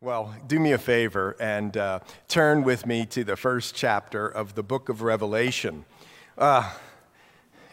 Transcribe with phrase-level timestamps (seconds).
[0.00, 1.98] Well, do me a favor and uh,
[2.28, 5.86] turn with me to the first chapter of the book of Revelation.
[6.38, 6.72] Uh,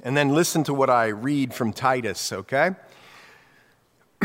[0.01, 2.71] and then listen to what I read from Titus, okay?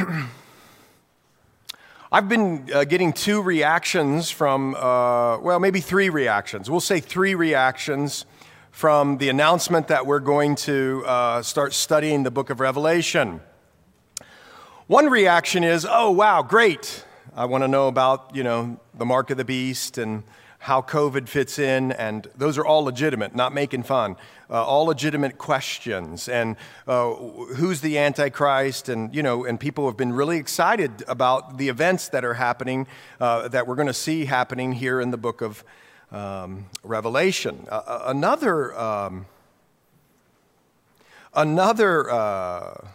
[2.11, 6.71] I've been uh, getting two reactions from, uh, well, maybe three reactions.
[6.71, 8.25] We'll say three reactions
[8.71, 13.43] from the announcement that we're going to uh, start studying the book of Revelation.
[14.87, 17.05] One reaction is, oh, wow, great
[17.37, 20.25] I want to know about, you know, the mark of the beast and
[20.59, 24.17] how COVID fits in, and those are all legitimate, not making fun.
[24.51, 26.57] Uh, all legitimate questions, and
[26.89, 31.69] uh, who's the Antichrist, and you know, and people have been really excited about the
[31.69, 32.87] events that are happening,
[33.21, 35.65] uh, that we're going to see happening here in the book of
[36.11, 37.67] um, Revelation.
[37.71, 39.27] another, um,
[41.33, 42.89] another uh,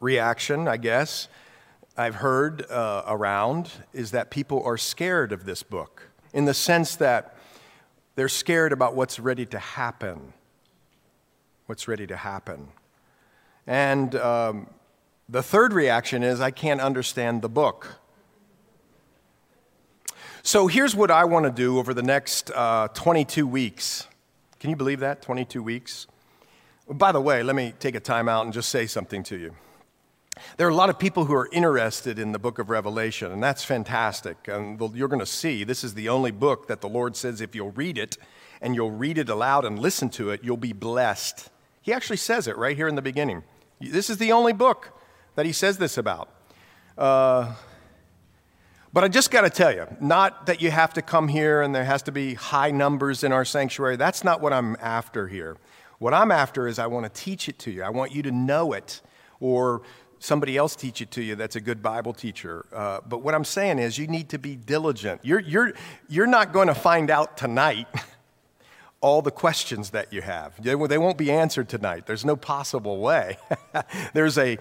[0.00, 1.28] reaction, I guess,
[1.98, 6.94] I've heard uh, around is that people are scared of this book in the sense
[6.96, 7.36] that
[8.14, 10.32] they're scared about what's ready to happen.
[11.66, 12.68] What's ready to happen.
[13.66, 14.68] And um,
[15.28, 17.96] the third reaction is I can't understand the book.
[20.44, 24.06] So here's what I want to do over the next uh, 22 weeks.
[24.60, 25.20] Can you believe that?
[25.20, 26.06] 22 weeks?
[26.88, 29.54] By the way, let me take a time out and just say something to you.
[30.56, 33.42] There are a lot of people who are interested in the book of Revelation, and
[33.42, 34.48] that's fantastic.
[34.48, 37.54] And you're going to see this is the only book that the Lord says if
[37.54, 38.16] you'll read it
[38.60, 41.50] and you'll read it aloud and listen to it, you'll be blessed.
[41.82, 43.44] He actually says it right here in the beginning.
[43.80, 45.00] This is the only book
[45.36, 46.28] that he says this about.
[46.96, 47.54] Uh,
[48.92, 51.74] but I just got to tell you, not that you have to come here and
[51.74, 53.96] there has to be high numbers in our sanctuary.
[53.96, 55.56] That's not what I'm after here.
[55.98, 57.82] What I'm after is I want to teach it to you.
[57.82, 59.00] I want you to know it
[59.40, 59.82] or
[60.18, 62.66] somebody else teach it to you that's a good Bible teacher.
[62.72, 65.20] Uh, but what I'm saying is, you need to be diligent.
[65.24, 65.72] You're, you're,
[66.08, 67.86] you're not going to find out tonight
[69.00, 70.60] all the questions that you have.
[70.62, 72.06] They, won't be answered tonight.
[72.06, 73.38] There's no possible way.
[74.12, 74.58] There's a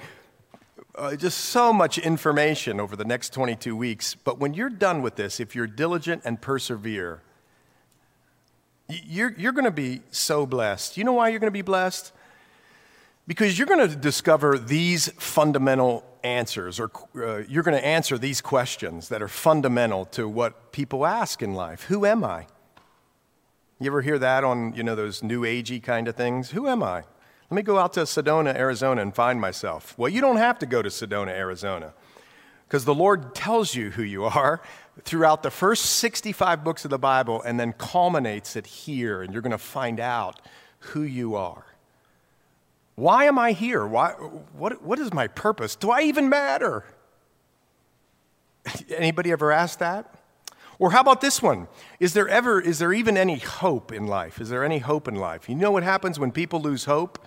[0.95, 4.15] uh, just so much information over the next 22 weeks.
[4.15, 7.21] But when you're done with this, if you're diligent and persevere,
[8.89, 10.97] you're, you're going to be so blessed.
[10.97, 12.13] You know why you're going to be blessed?
[13.27, 18.39] Because you're going to discover these fundamental answers, or uh, you're going to answer these
[18.39, 21.83] questions that are fundamental to what people ask in life.
[21.83, 22.47] Who am I?
[23.79, 26.51] You ever hear that on, you know, those new agey kind of things?
[26.51, 27.03] Who am I?
[27.49, 29.93] Let me go out to Sedona, Arizona and find myself.
[29.97, 31.93] Well, you don't have to go to Sedona, Arizona,
[32.67, 34.61] because the Lord tells you who you are
[35.03, 39.43] throughout the first 65 books of the Bible and then culminates it here, and you're
[39.43, 40.41] going to find out
[40.79, 41.66] who you are.
[42.97, 43.85] Why am I here?
[43.85, 44.13] Why,
[44.53, 45.75] what, what is my purpose?
[45.75, 46.83] Do I even matter?
[48.89, 50.15] Anybody ever asked that?
[50.79, 51.67] Or how about this one?
[51.99, 54.41] Is there ever, is there even any hope in life?
[54.41, 55.47] Is there any hope in life?
[55.47, 57.23] You know what happens when people lose hope?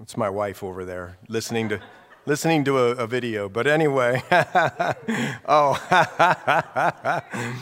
[0.00, 1.80] It's my wife over there listening to
[2.26, 3.48] listening to a, a video.
[3.48, 4.22] But anyway,
[5.46, 5.78] oh,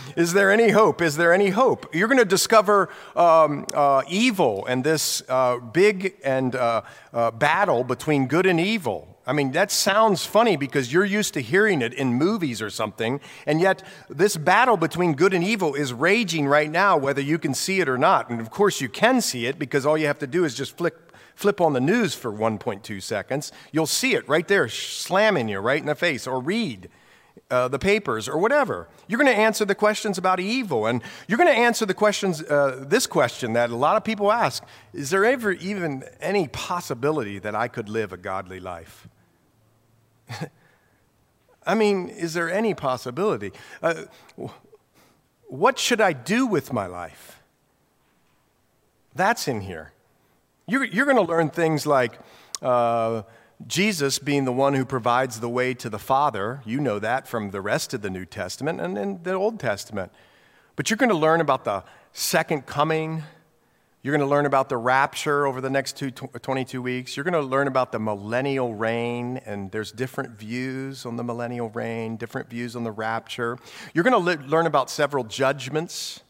[0.16, 1.02] is there any hope?
[1.02, 1.94] Is there any hope?
[1.94, 7.84] You're going to discover um, uh, evil and this uh, big and uh, uh, battle
[7.84, 9.08] between good and evil.
[9.24, 13.20] I mean, that sounds funny because you're used to hearing it in movies or something,
[13.46, 17.54] and yet this battle between good and evil is raging right now, whether you can
[17.54, 18.30] see it or not.
[18.30, 20.76] And of course, you can see it because all you have to do is just
[20.76, 20.94] flick
[21.42, 25.80] flip on the news for 1.2 seconds, you'll see it right there slamming you right
[25.80, 26.88] in the face, or read
[27.50, 28.88] uh, the papers or whatever.
[29.08, 32.42] You're going to answer the questions about evil, and you're going to answer the questions,
[32.42, 34.62] uh, this question that a lot of people ask
[34.94, 39.08] Is there ever even any possibility that I could live a godly life?
[41.66, 43.50] I mean, is there any possibility?
[43.82, 44.04] Uh,
[45.48, 47.40] what should I do with my life?
[49.14, 49.92] That's in here.
[50.66, 52.18] You're, you're going to learn things like
[52.60, 53.22] uh,
[53.66, 56.62] Jesus being the one who provides the way to the Father.
[56.64, 60.12] You know that from the rest of the New Testament and the Old Testament.
[60.76, 61.82] But you're going to learn about the
[62.12, 63.24] second coming.
[64.02, 67.16] You're going to learn about the rapture over the next two, 22 weeks.
[67.16, 71.70] You're going to learn about the millennial reign, and there's different views on the millennial
[71.70, 73.58] reign, different views on the rapture.
[73.94, 76.20] You're going to learn about several judgments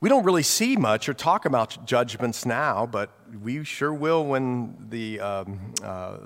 [0.00, 3.10] we don't really see much or talk about judgments now, but
[3.42, 6.18] we sure will when the, um, uh,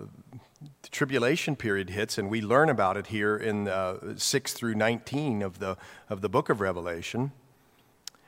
[0.82, 5.42] the tribulation period hits, and we learn about it here in uh, 6 through 19
[5.42, 5.76] of the,
[6.10, 7.32] of the book of Revelation.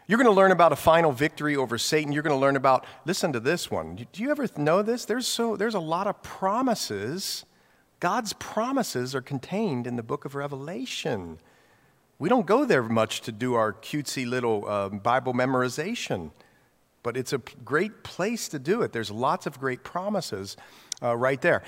[0.07, 2.13] You're going to learn about a final victory over Satan.
[2.13, 3.97] You're going to learn about, listen to this one.
[4.13, 5.05] Do you ever know this?
[5.05, 7.45] There's, so, there's a lot of promises
[8.05, 11.39] God's promises are contained in the book of Revelation.
[12.25, 16.31] We don't go there much to do our cutesy little uh, Bible memorization,
[17.03, 18.95] but it's a great place to do it.
[18.95, 20.57] There's lots of great promises
[21.03, 21.63] uh, right there.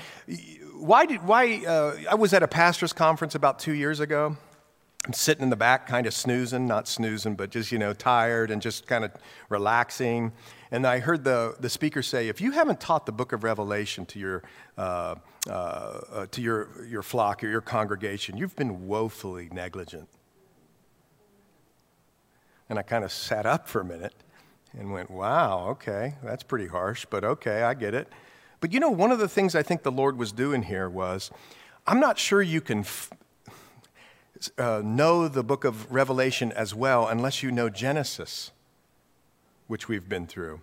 [0.73, 4.35] Why did, why, uh, I was at a pastor's conference about two years ago.
[5.07, 8.51] I'm sitting in the back, kind of snoozing, not snoozing, but just, you know, tired
[8.51, 9.13] and just kind of
[9.51, 10.33] relaxing.
[10.71, 14.07] And I heard the, the speaker say, if you haven't taught the book of Revelation
[14.07, 14.43] to your,
[14.79, 15.17] uh,
[15.47, 20.09] uh, uh, to your, your flock or your congregation, you've been woefully negligent.
[22.69, 24.15] And I kind of sat up for a minute
[24.77, 28.09] and went, wow, okay, that's pretty harsh, but okay, I get it.
[28.61, 31.31] But you know, one of the things I think the Lord was doing here was,
[31.87, 33.11] I'm not sure you can f-
[34.59, 38.51] uh, know the book of Revelation as well unless you know Genesis,
[39.67, 40.61] which we've been through.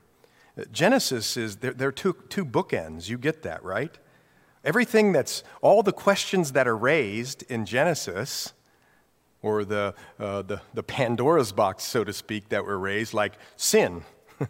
[0.72, 3.10] Genesis is, there, there are two, two bookends.
[3.10, 3.98] You get that, right?
[4.64, 8.54] Everything that's, all the questions that are raised in Genesis,
[9.44, 14.04] or the, uh, the, the Pandora's box, so to speak, that were raised, like sin.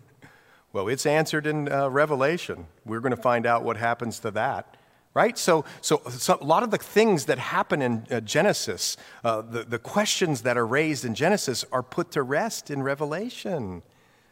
[0.73, 2.67] well, it's answered in uh, Revelation.
[2.85, 4.77] We're going to find out what happens to that
[5.15, 5.37] right?
[5.37, 9.63] So, so, so, a lot of the things that happen in uh, Genesis, uh, the,
[9.63, 13.83] the questions that are raised in Genesis, are put to rest in Revelation.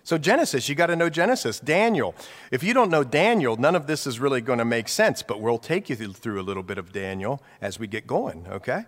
[0.04, 1.60] So, Genesis, you got to know Genesis.
[1.60, 2.16] Daniel.
[2.50, 5.40] If you don't know Daniel, none of this is really going to make sense, but
[5.40, 8.86] we'll take you through a little bit of Daniel as we get going, okay?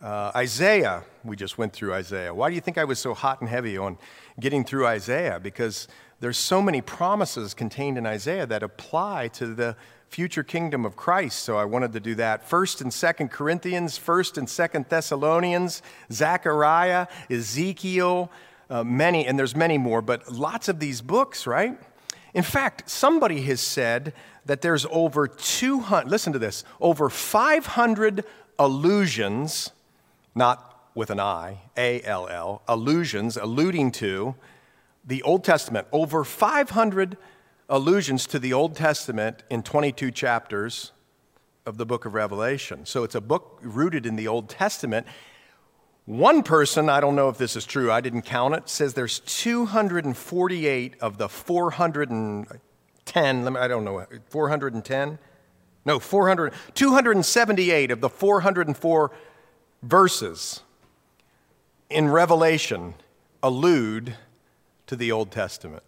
[0.00, 2.32] Uh, Isaiah, we just went through Isaiah.
[2.32, 3.98] Why do you think I was so hot and heavy on
[4.38, 5.40] getting through Isaiah?
[5.42, 5.88] Because
[6.20, 9.74] there's so many promises contained in Isaiah that apply to the
[10.08, 12.48] future kingdom of Christ, so I wanted to do that.
[12.48, 18.30] First and Second Corinthians, First and Second Thessalonians, Zechariah, Ezekiel,
[18.70, 21.76] uh, many, and there's many more, but lots of these books, right?
[22.34, 24.12] In fact, somebody has said
[24.46, 28.24] that there's over 200, listen to this, over 500
[28.60, 29.72] allusions,
[30.38, 34.34] not with an I, A L L, allusions, alluding to
[35.04, 37.18] the Old Testament, over 500
[37.68, 40.92] allusions to the Old Testament in 22 chapters
[41.66, 42.86] of the book of Revelation.
[42.86, 45.06] So it's a book rooted in the Old Testament.
[46.06, 49.20] One person, I don't know if this is true, I didn't count it, says there's
[49.20, 55.18] 248 of the 410, I don't know, 410?
[55.84, 59.10] No, 400, 278 of the 404
[59.82, 60.62] verses
[61.90, 62.94] in Revelation
[63.42, 64.16] allude
[64.86, 65.82] to the Old Testament.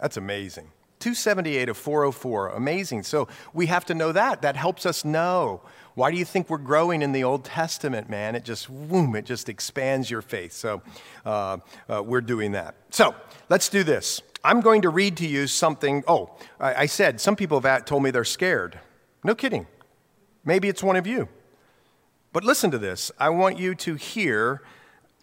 [0.00, 0.70] That's amazing.
[1.00, 2.48] 278 of 404.
[2.50, 3.02] Amazing.
[3.02, 4.42] So we have to know that.
[4.42, 5.60] That helps us know.
[5.94, 8.34] Why do you think we're growing in the Old Testament, man?
[8.34, 10.52] It just, boom, it just expands your faith.
[10.52, 10.82] So
[11.24, 11.58] uh,
[11.88, 12.74] uh, we're doing that.
[12.90, 13.14] So
[13.48, 14.22] let's do this.
[14.44, 16.04] I'm going to read to you something.
[16.06, 16.30] Oh,
[16.60, 18.78] I, I said some people have told me they're scared.
[19.24, 19.66] No kidding.
[20.44, 21.28] Maybe it's one of you.
[22.36, 23.10] But listen to this.
[23.18, 24.60] I want you to hear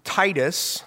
[0.03, 0.83] Titus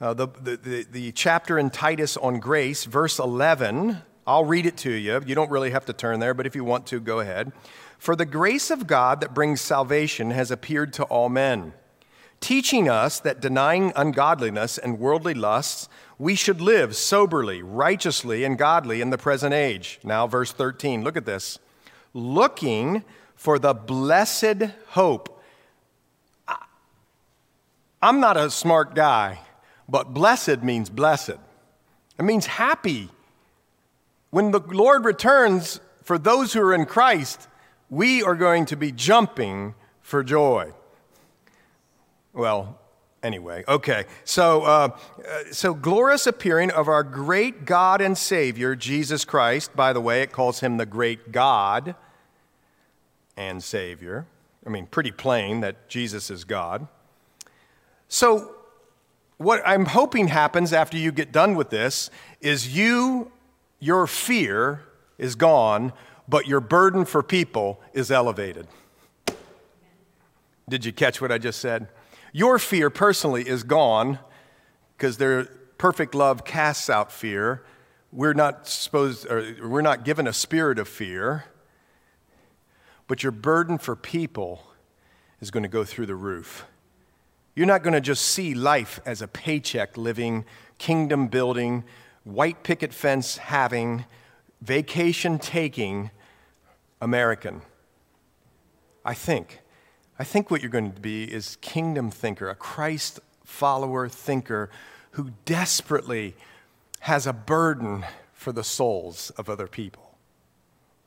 [0.00, 4.02] uh, the, the, the, the chapter in Titus on grace, verse 11.
[4.24, 5.20] I'll read it to you.
[5.26, 7.50] You don't really have to turn there, but if you want to, go ahead.
[7.98, 11.72] For the grace of God that brings salvation has appeared to all men,
[12.38, 15.88] teaching us that denying ungodliness and worldly lusts,
[16.20, 19.98] we should live soberly, righteously, and godly in the present age.
[20.04, 21.58] Now, verse 13, look at this.
[22.14, 23.02] Looking
[23.46, 25.40] for the blessed hope.
[28.02, 29.38] I'm not a smart guy.
[29.88, 31.38] But blessed means blessed.
[32.18, 33.08] It means happy.
[34.30, 37.46] When the Lord returns, for those who are in Christ,
[37.88, 40.72] we are going to be jumping for joy.
[42.32, 42.80] Well,
[43.22, 44.06] anyway, okay.
[44.24, 44.88] So, uh,
[45.52, 49.76] so glorious appearing of our great God and Savior, Jesus Christ.
[49.76, 51.94] By the way, it calls him the great God
[53.36, 54.26] and Savior.
[54.66, 56.88] I mean, pretty plain that Jesus is God.
[58.08, 58.52] So,
[59.38, 63.30] what I'm hoping happens after you get done with this is you,
[63.78, 64.82] your fear
[65.18, 65.92] is gone,
[66.26, 68.66] but your burden for people is elevated.
[70.68, 71.88] Did you catch what I just said?
[72.32, 74.18] Your fear personally is gone
[74.96, 75.44] because their
[75.78, 77.62] perfect love casts out fear.
[78.12, 81.44] We're not supposed, or we're not given a spirit of fear,
[83.08, 84.62] but your burden for people
[85.40, 86.66] is going to go through the roof.
[87.54, 90.44] You're not going to just see life as a paycheck living,
[90.78, 91.84] kingdom building,
[92.24, 94.04] white picket fence having,
[94.60, 96.10] vacation taking
[97.00, 97.62] American.
[99.04, 99.60] I think.
[100.18, 104.70] I think what you're going to be is kingdom thinker, a Christ follower thinker
[105.12, 106.34] who desperately
[107.00, 110.18] has a burden for the souls of other people.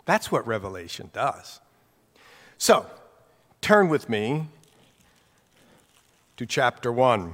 [0.06, 1.60] That's what Revelation does.
[2.62, 2.86] So,
[3.62, 4.48] turn with me
[6.36, 7.34] to chapter 1.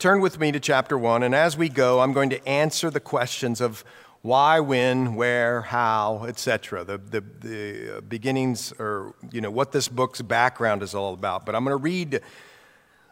[0.00, 2.98] Turn with me to chapter 1, and as we go, I'm going to answer the
[2.98, 3.84] questions of
[4.22, 6.82] why, when, where, how, etc.
[6.82, 11.46] The, the, the uh, beginnings, or you know, what this book's background is all about.
[11.46, 12.22] But I'm going to read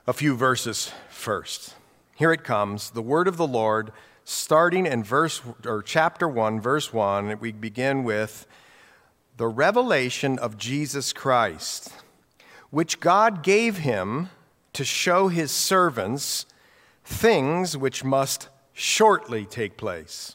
[0.09, 1.77] a few verses first.
[2.17, 3.93] Here it comes the word of the Lord,
[4.25, 7.39] starting in verse, or chapter 1, verse 1.
[7.39, 8.49] We begin with
[9.39, 11.93] the revelation of Jesus Christ,
[12.71, 14.31] which God gave him
[14.73, 16.45] to show his servants
[17.05, 20.35] things which must shortly take place.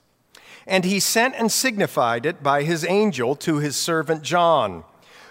[0.65, 4.86] And he sent and signified it by his angel to his servant John,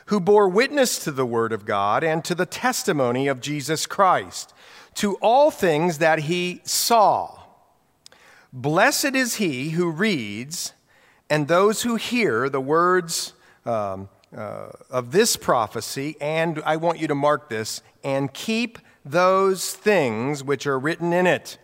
[0.06, 4.52] who bore witness to the word of God and to the testimony of Jesus Christ,
[4.96, 7.40] to all things that he saw.
[8.52, 10.74] Blessed is he who reads
[11.30, 13.32] and those who hear the words
[13.64, 19.74] um, uh, of this prophecy, and I want you to mark this, and keep those
[19.74, 21.58] things which are written in it,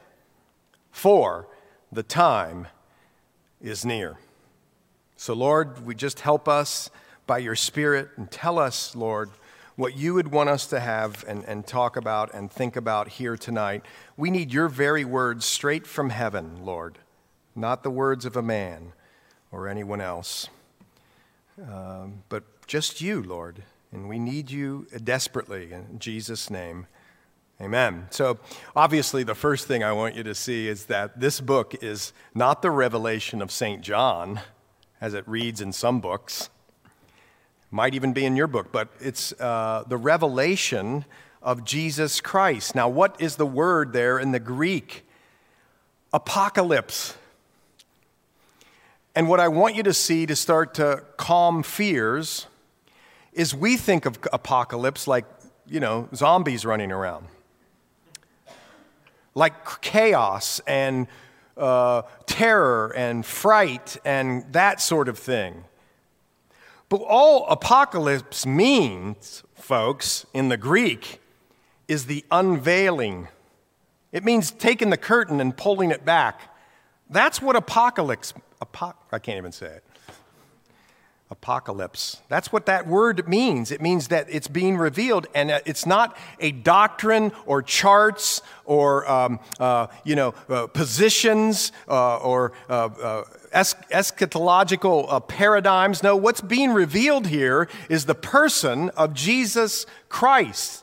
[0.90, 1.48] for
[1.90, 2.66] the time
[3.60, 4.18] is near.
[5.16, 6.90] So, Lord, we just help us
[7.26, 9.30] by your Spirit and tell us, Lord,
[9.76, 13.36] what you would want us to have and, and talk about and think about here
[13.36, 13.84] tonight.
[14.16, 16.98] We need your very words straight from heaven, Lord,
[17.54, 18.92] not the words of a man
[19.50, 20.48] or anyone else
[21.62, 23.62] um, but just you, Lord.
[23.92, 26.86] And we need you desperately in Jesus' name.
[27.60, 28.06] Amen.
[28.10, 28.38] So,
[28.76, 32.62] obviously, the first thing I want you to see is that this book is not
[32.62, 33.82] the revelation of St.
[33.82, 34.40] John,
[35.00, 36.50] as it reads in some books.
[37.70, 41.04] Might even be in your book, but it's uh, the revelation
[41.42, 42.74] of Jesus Christ.
[42.74, 45.04] Now, what is the word there in the Greek?
[46.12, 47.17] Apocalypse.
[49.18, 52.46] And what I want you to see to start to calm fears
[53.32, 55.25] is we think of apocalypse like,
[55.66, 57.26] you know, zombies running around,
[59.34, 61.08] like chaos and
[61.56, 65.64] uh, terror and fright and that sort of thing.
[66.88, 71.20] But all apocalypse means, folks, in the Greek,
[71.88, 73.26] is the unveiling.
[74.12, 76.54] It means taking the curtain and pulling it back.
[77.10, 79.84] That's what apocalypse apoc- I can't even say it.
[81.30, 82.22] Apocalypse.
[82.30, 83.70] That's what that word means.
[83.70, 89.08] It means that it's being revealed, and uh, it's not a doctrine or charts or
[89.10, 96.02] um, uh, you know uh, positions uh, or uh, uh, es- eschatological paradigms.
[96.02, 100.82] No, what's being revealed here is the person of Jesus Christ.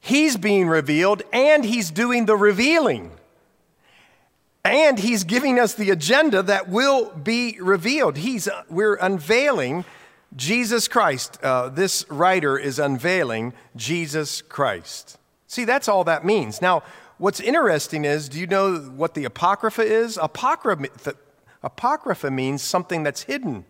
[0.00, 3.12] He's being revealed, and he's doing the revealing.
[4.66, 8.16] And he's giving us the agenda that will be revealed.
[8.16, 9.84] He's, we're unveiling
[10.34, 11.38] Jesus Christ.
[11.42, 15.18] Uh, this writer is unveiling Jesus Christ.
[15.46, 16.60] See, that's all that means.
[16.60, 16.82] Now,
[17.18, 20.18] what's interesting is do you know what the Apocrypha is?
[20.20, 21.14] Apocrypha,
[21.62, 23.64] apocrypha means something that's hidden.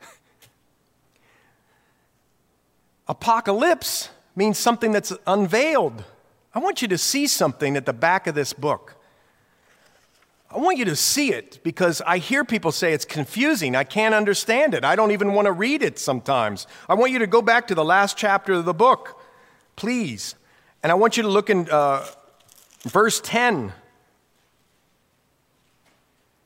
[3.08, 6.02] Apocalypse means something that's unveiled.
[6.54, 8.95] I want you to see something at the back of this book.
[10.56, 13.76] I want you to see it because I hear people say it's confusing.
[13.76, 14.84] I can't understand it.
[14.84, 16.66] I don't even want to read it sometimes.
[16.88, 19.20] I want you to go back to the last chapter of the book,
[19.76, 20.34] please.
[20.82, 22.06] And I want you to look in uh,
[22.84, 23.74] verse 10.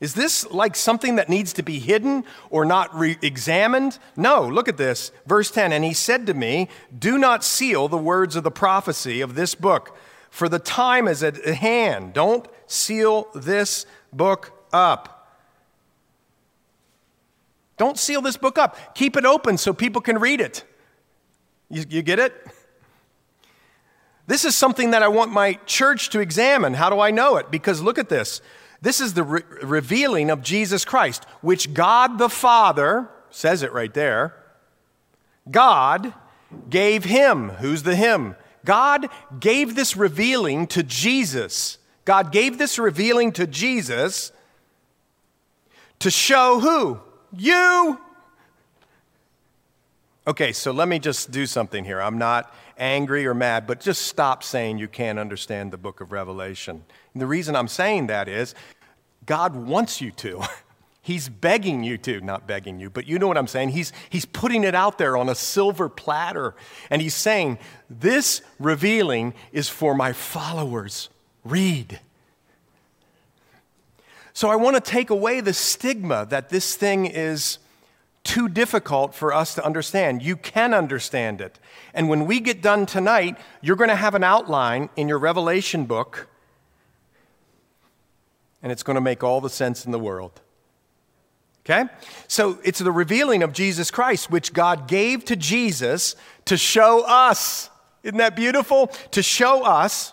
[0.00, 4.00] Is this like something that needs to be hidden or not re examined?
[4.16, 5.12] No, look at this.
[5.24, 9.20] Verse 10 And he said to me, Do not seal the words of the prophecy
[9.20, 9.96] of this book,
[10.30, 12.12] for the time is at hand.
[12.12, 15.20] Don't seal this book up.
[17.76, 18.94] Don't seal this book up.
[18.94, 20.64] Keep it open so people can read it.
[21.70, 22.34] You, you, get it?
[24.26, 26.74] This is something that I want my church to examine.
[26.74, 27.50] How do I know it?
[27.50, 28.42] Because look at this.
[28.82, 33.92] This is the re- revealing of Jesus Christ, which God the Father, says it right
[33.92, 34.34] there,
[35.50, 36.12] God
[36.68, 37.48] gave him.
[37.48, 38.36] Who's the him?
[38.64, 41.78] God gave this revealing to Jesus.
[42.04, 44.32] God gave this revealing to Jesus
[46.00, 47.00] to show who?
[47.36, 48.00] You.
[50.26, 52.00] Okay, so let me just do something here.
[52.00, 56.12] I'm not angry or mad, but just stop saying you can't understand the book of
[56.12, 56.84] Revelation.
[57.14, 58.54] And the reason I'm saying that is
[59.26, 60.42] God wants you to.
[61.02, 63.70] He's begging you to, not begging you, but you know what I'm saying.
[63.70, 66.54] He's, he's putting it out there on a silver platter.
[66.90, 71.08] And he's saying, This revealing is for my followers.
[71.44, 72.00] Read.
[74.32, 77.58] So I want to take away the stigma that this thing is
[78.22, 80.22] too difficult for us to understand.
[80.22, 81.58] You can understand it.
[81.94, 85.86] And when we get done tonight, you're going to have an outline in your Revelation
[85.86, 86.28] book,
[88.62, 90.40] and it's going to make all the sense in the world.
[91.64, 91.84] Okay?
[92.28, 96.16] So it's the revealing of Jesus Christ, which God gave to Jesus
[96.46, 97.70] to show us.
[98.02, 98.88] Isn't that beautiful?
[99.12, 100.12] To show us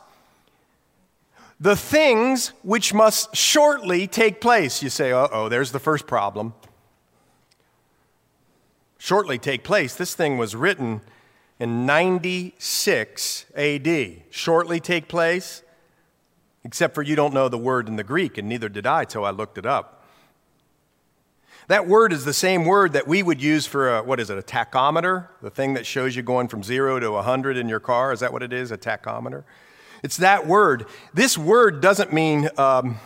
[1.60, 4.84] the things which must shortly take place.
[4.84, 6.54] You say, uh oh, there's the first problem.
[8.98, 9.96] Shortly take place.
[9.96, 11.02] This thing was written
[11.60, 14.22] in 96 AD.
[14.30, 15.64] Shortly take place,
[16.64, 19.26] except for you don't know the word in the Greek, and neither did I till
[19.26, 19.94] I looked it up.
[21.68, 24.38] That word is the same word that we would use for a, what is it,
[24.38, 25.28] a tachometer?
[25.42, 28.14] The thing that shows you going from zero to 100 in your car.
[28.14, 29.44] Is that what it is, a tachometer?
[30.04, 30.86] It's that word.
[31.13, 32.98] This word doesn't mean um,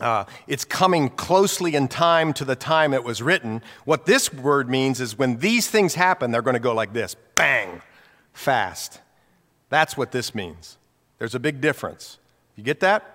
[0.00, 3.62] uh, it's coming closely in time to the time it was written.
[3.84, 7.14] What this word means is when these things happen, they're going to go like this
[7.34, 7.82] bang,
[8.32, 9.00] fast.
[9.68, 10.76] That's what this means.
[11.18, 12.18] There's a big difference.
[12.56, 13.12] You get that?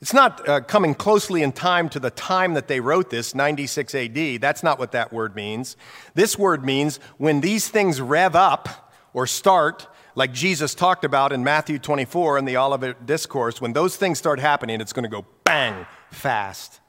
[0.00, 3.94] It's not uh, coming closely in time to the time that they wrote this, 96
[3.94, 4.40] AD.
[4.40, 5.76] That's not what that word means.
[6.14, 11.44] This word means when these things rev up or start, like Jesus talked about in
[11.44, 15.24] Matthew 24 in the Olivet Discourse, when those things start happening, it's going to go
[15.44, 16.80] bang fast.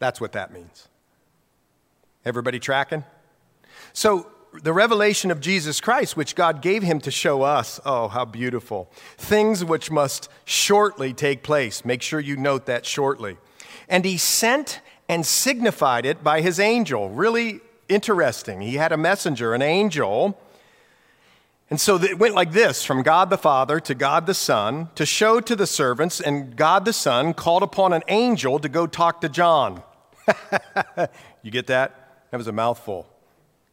[0.00, 0.86] That's what that means.
[2.26, 3.04] Everybody tracking?
[3.94, 7.80] So the revelation of Jesus Christ, which God gave him to show us.
[7.86, 8.90] Oh, how beautiful.
[9.16, 11.86] Things which must shortly take place.
[11.86, 13.38] Make sure you note that shortly.
[13.88, 17.08] And he sent and signified it by his angel.
[17.08, 18.60] Really interesting.
[18.60, 20.38] He had a messenger, an angel.
[21.70, 25.04] And so it went like this from God the Father to God the Son to
[25.04, 29.20] show to the servants, and God the Son called upon an angel to go talk
[29.20, 29.82] to John.
[31.42, 32.26] you get that?
[32.30, 33.06] That was a mouthful.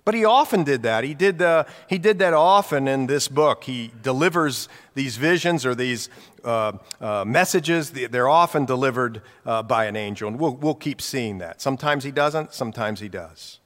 [0.04, 1.04] But he often did that.
[1.04, 3.64] He did, uh, he did that often in this book.
[3.64, 6.10] He delivers these visions or these
[6.44, 7.90] uh, uh, messages.
[7.90, 11.60] They're often delivered uh, by an angel, and we'll, we'll keep seeing that.
[11.60, 13.60] Sometimes he doesn't, sometimes he does.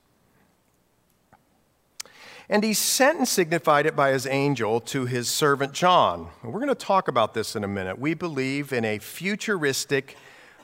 [2.50, 6.30] And he sent and signified it by his angel to his servant John.
[6.42, 8.00] And we're going to talk about this in a minute.
[8.00, 10.18] We believe in a futuristic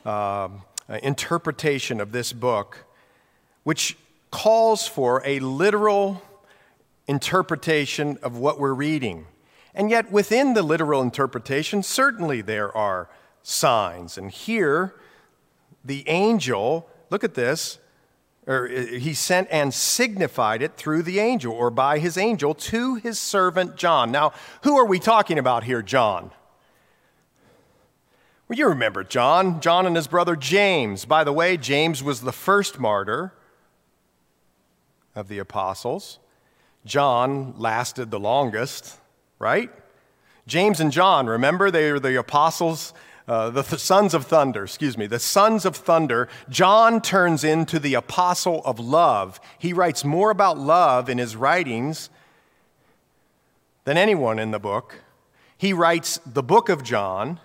[0.03, 2.85] um, interpretation of this book,
[3.63, 3.97] which
[4.31, 6.23] calls for a literal
[7.07, 9.27] interpretation of what we're reading.
[9.75, 13.09] And yet, within the literal interpretation, certainly there are
[13.43, 14.17] signs.
[14.17, 14.95] And here,
[15.83, 17.77] the angel, look at this,
[18.47, 22.95] or uh, he sent and signified it through the angel or by his angel to
[22.95, 24.12] his servant John.
[24.12, 26.31] Now, who are we talking about here, John?
[28.47, 31.05] Well, you remember John, John and his brother James.
[31.05, 33.34] By the way, James was the first martyr
[35.15, 36.19] of the apostles.
[36.86, 38.99] John lasted the longest,
[39.39, 39.71] right?
[40.45, 42.93] James and John, remember, they were the apostles,
[43.27, 46.27] uh, the th- sons of thunder, excuse me, the sons of thunder.
[46.49, 49.39] John turns into the apostle of love.
[49.57, 52.09] He writes more about love in his writings
[53.83, 55.01] than anyone in the book.
[55.57, 57.39] He writes the book of John.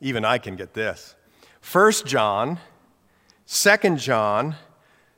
[0.00, 1.14] Even I can get this.
[1.60, 2.58] First John,
[3.44, 4.56] Second John,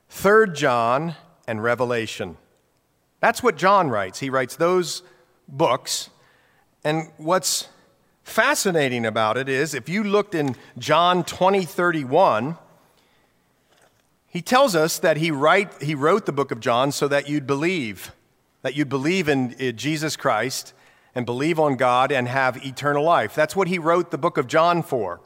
[0.09, 1.15] Third John,
[1.47, 2.37] and Revelation.
[3.21, 4.19] That's what John writes.
[4.19, 5.03] He writes those
[5.47, 6.11] books.
[6.85, 7.69] And what's
[8.33, 12.57] fascinating about it is if you looked in John 20, 31,
[14.27, 17.47] he tells us that he, write, he wrote the book of John so that you'd
[17.47, 18.12] believe,
[18.62, 20.73] that you'd believe in Jesus Christ
[21.14, 23.35] and believe on God and have eternal life.
[23.35, 25.21] That's what he wrote the book of John for.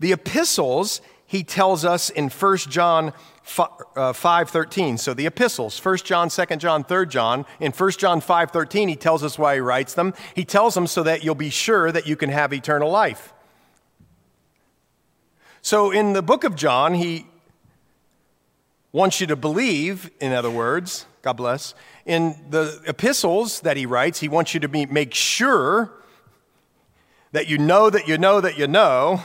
[0.00, 3.12] The epistles, he tells us in 1 John
[3.46, 4.94] 5.13.
[4.94, 7.46] Uh, so the epistles, 1 John, 2 John, 3 John.
[7.60, 10.12] In 1 John 5.13, he tells us why he writes them.
[10.34, 13.32] He tells them so that you'll be sure that you can have eternal life.
[15.62, 17.28] So in the book of John, he
[18.90, 21.74] wants you to believe, in other words, God bless.
[22.06, 25.92] In the epistles that he writes, he wants you to be, make sure
[27.30, 29.22] that you know that you know that you know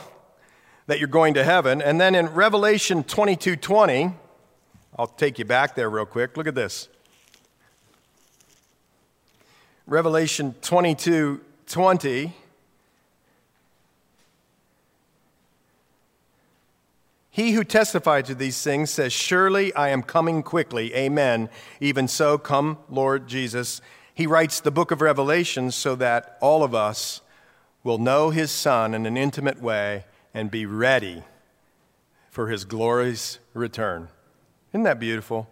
[0.86, 1.82] that you're going to heaven.
[1.82, 4.12] And then in Revelation 22 20,
[4.98, 6.36] I'll take you back there real quick.
[6.36, 6.88] Look at this.
[9.86, 12.32] Revelation 22 20.
[17.30, 20.94] He who testified to these things says, Surely I am coming quickly.
[20.94, 21.50] Amen.
[21.80, 23.82] Even so, come, Lord Jesus.
[24.14, 27.20] He writes the book of Revelation so that all of us
[27.84, 31.22] will know his Son in an intimate way and be ready
[32.28, 34.08] for his glorious return.
[34.70, 35.48] Isn't that beautiful?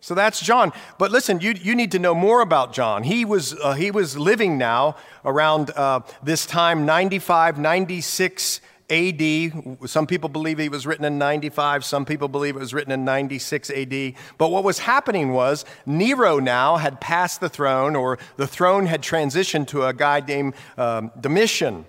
[0.00, 0.72] So that's John.
[0.98, 3.04] But listen, you, you need to know more about John.
[3.04, 9.88] He was, uh, he was living now around uh, this time, 95, 96 AD.
[9.88, 13.04] Some people believe he was written in 95, some people believe it was written in
[13.04, 14.14] 96 AD.
[14.38, 19.02] But what was happening was Nero now had passed the throne, or the throne had
[19.02, 21.84] transitioned to a guy named um, Domitian.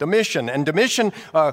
[0.00, 0.48] Domitian.
[0.48, 1.52] And Domitian uh,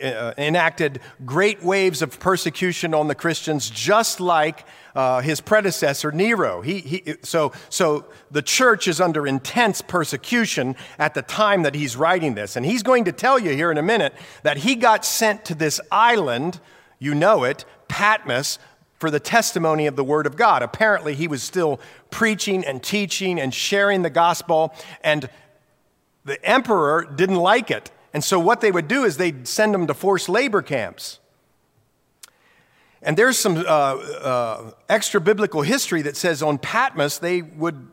[0.00, 6.60] uh, enacted great waves of persecution on the Christians, just like uh, his predecessor Nero.
[6.60, 11.96] He, he, so, so the church is under intense persecution at the time that he's
[11.96, 12.54] writing this.
[12.54, 15.54] And he's going to tell you here in a minute that he got sent to
[15.54, 16.60] this island,
[17.00, 18.58] you know it, Patmos,
[18.98, 20.62] for the testimony of the Word of God.
[20.62, 25.30] Apparently, he was still preaching and teaching and sharing the gospel, and
[26.28, 27.90] the emperor didn't like it.
[28.14, 31.18] And so, what they would do is they'd send them to forced labor camps.
[33.02, 37.88] And there's some uh, uh, extra biblical history that says on Patmos they would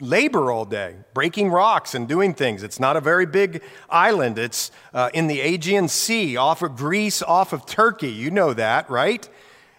[0.00, 2.62] labor all day, breaking rocks and doing things.
[2.62, 4.38] It's not a very big island.
[4.38, 8.10] It's uh, in the Aegean Sea, off of Greece, off of Turkey.
[8.10, 9.28] You know that, right?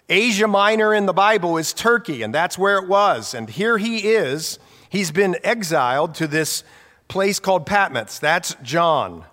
[0.08, 3.34] Asia Minor in the Bible is Turkey, and that's where it was.
[3.34, 4.60] And here he is.
[4.89, 6.63] He's been exiled to this
[7.12, 8.19] place called Patmos.
[8.19, 9.26] That's John.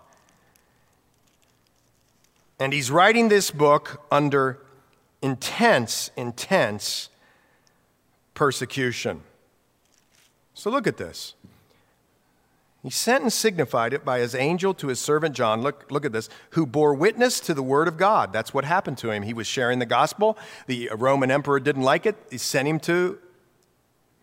[2.58, 4.58] And he's writing this book under
[5.22, 7.08] intense, intense
[8.34, 9.22] persecution.
[10.54, 11.34] So look at this.
[12.82, 15.62] He sent and signified it by his angel to his servant John.
[15.62, 18.32] Look, look at this, who bore witness to the word of God.
[18.32, 19.22] That's what happened to him.
[19.22, 20.36] He was sharing the gospel.
[20.66, 22.16] The Roman emperor didn't like it.
[22.28, 23.18] He sent him to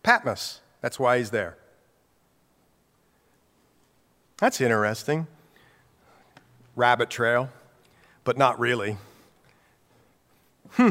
[0.02, 0.60] Patmos.
[0.82, 1.56] That's why he's there.
[4.38, 5.26] That's interesting.
[6.74, 7.48] Rabbit trail,
[8.24, 8.98] but not really.
[10.72, 10.90] Hmm.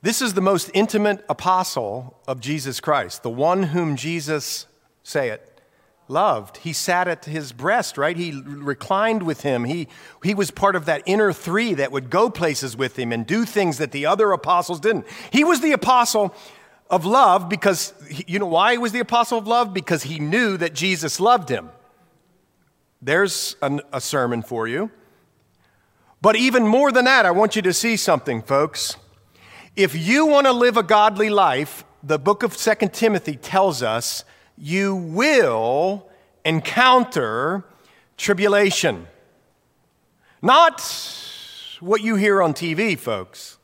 [0.00, 4.66] This is the most intimate apostle of Jesus Christ, the one whom Jesus,
[5.02, 5.60] say it,
[6.06, 6.58] loved.
[6.58, 8.16] He sat at his breast, right?
[8.16, 9.64] He reclined with him.
[9.64, 9.88] He,
[10.22, 13.44] he was part of that inner three that would go places with him and do
[13.44, 15.06] things that the other apostles didn't.
[15.30, 16.34] He was the apostle
[16.90, 17.92] of love because,
[18.26, 19.74] you know why he was the apostle of love?
[19.74, 21.70] Because he knew that Jesus loved him.
[23.00, 24.90] There's an, a sermon for you.
[26.20, 28.96] But even more than that, I want you to see something, folks.
[29.76, 34.24] If you want to live a godly life, the book of Second Timothy tells us
[34.56, 36.08] you will
[36.44, 37.64] encounter
[38.16, 39.06] tribulation.
[40.42, 40.80] Not
[41.80, 43.57] what you hear on TV, folks,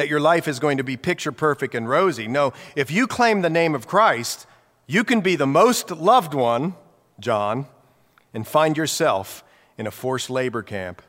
[0.00, 2.26] that your life is going to be picture perfect and rosy.
[2.26, 4.46] No, if you claim the name of Christ,
[4.86, 6.74] you can be the most loved one,
[7.20, 7.66] John,
[8.32, 9.44] and find yourself
[9.76, 11.02] in a forced labor camp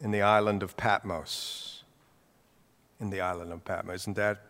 [0.00, 1.82] in the island of Patmos.
[3.00, 4.02] In the island of Patmos.
[4.02, 4.40] Isn't that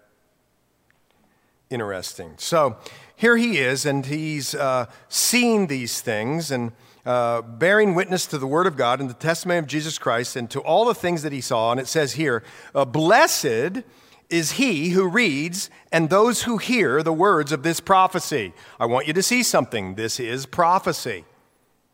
[1.71, 2.35] interesting?
[2.37, 2.77] So
[3.17, 6.73] here he is, and he's uh, seeing these things and
[7.05, 10.51] uh, bearing witness to the Word of God and the testimony of Jesus Christ and
[10.51, 11.73] to all the things that he saw.
[11.73, 12.43] And it says here,
[12.75, 13.83] uh, Blessed
[14.31, 18.53] is he who reads and those who hear the words of this prophecy.
[18.81, 19.95] I want you to see something.
[19.95, 21.25] This is prophecy.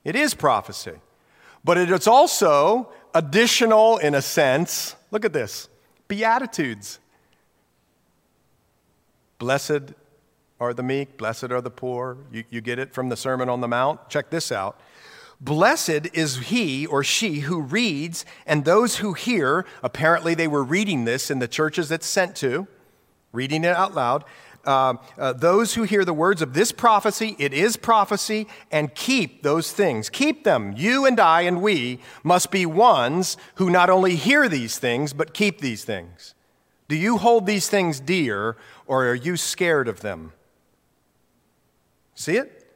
[0.05, 0.95] It is prophecy.
[1.65, 5.69] But it is also additional, in a sense, look at this
[6.07, 6.99] Beatitudes.
[9.39, 9.95] Blessed
[10.61, 12.19] are the meek, blessed are the poor.
[12.33, 14.09] You, you get it from the Sermon on the Mount?
[14.09, 14.81] Check this out.
[15.41, 19.65] Blessed is he or she who reads, and those who hear.
[19.83, 22.67] Apparently, they were reading this in the churches it's sent to,
[23.33, 24.25] reading it out loud.
[24.65, 29.43] Uh, uh, those who hear the words of this prophecy, it is prophecy, and keep
[29.43, 30.11] those things.
[30.11, 30.75] Keep them.
[30.77, 35.33] You and I and we must be ones who not only hear these things, but
[35.35, 36.35] keep these things.
[36.89, 40.33] Do you hold these things dear, or are you scared of them?
[42.15, 42.67] See it?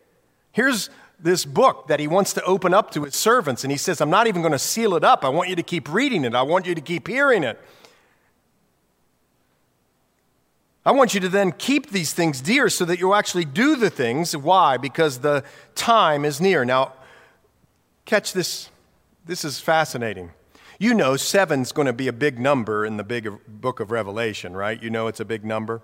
[0.52, 0.88] Here's
[1.22, 4.10] this book that he wants to open up to his servants, and he says, I'm
[4.10, 5.24] not even going to seal it up.
[5.24, 7.60] I want you to keep reading it, I want you to keep hearing it.
[10.84, 13.88] I want you to then keep these things dear so that you'll actually do the
[13.88, 14.36] things.
[14.36, 14.76] Why?
[14.76, 15.44] Because the
[15.76, 16.64] time is near.
[16.64, 16.94] Now,
[18.04, 18.68] catch this.
[19.24, 20.32] This is fascinating.
[20.80, 24.56] You know, seven's going to be a big number in the big book of Revelation,
[24.56, 24.82] right?
[24.82, 25.80] You know it's a big number?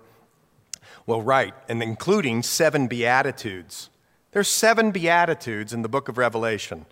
[1.05, 3.89] Well, right, and including seven Beatitudes.
[4.31, 6.85] There's seven Beatitudes in the book of Revelation.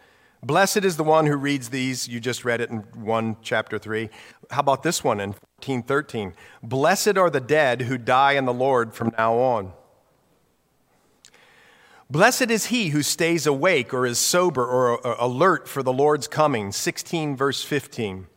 [0.44, 2.08] Blessed is the one who reads these.
[2.08, 4.10] You just read it in 1 chapter 3.
[4.50, 6.34] How about this one in 14, 13?
[6.64, 9.74] Blessed are the dead who die in the Lord from now on.
[12.10, 16.72] Blessed is he who stays awake or is sober or alert for the Lord's coming.
[16.72, 18.28] 16, verse 15.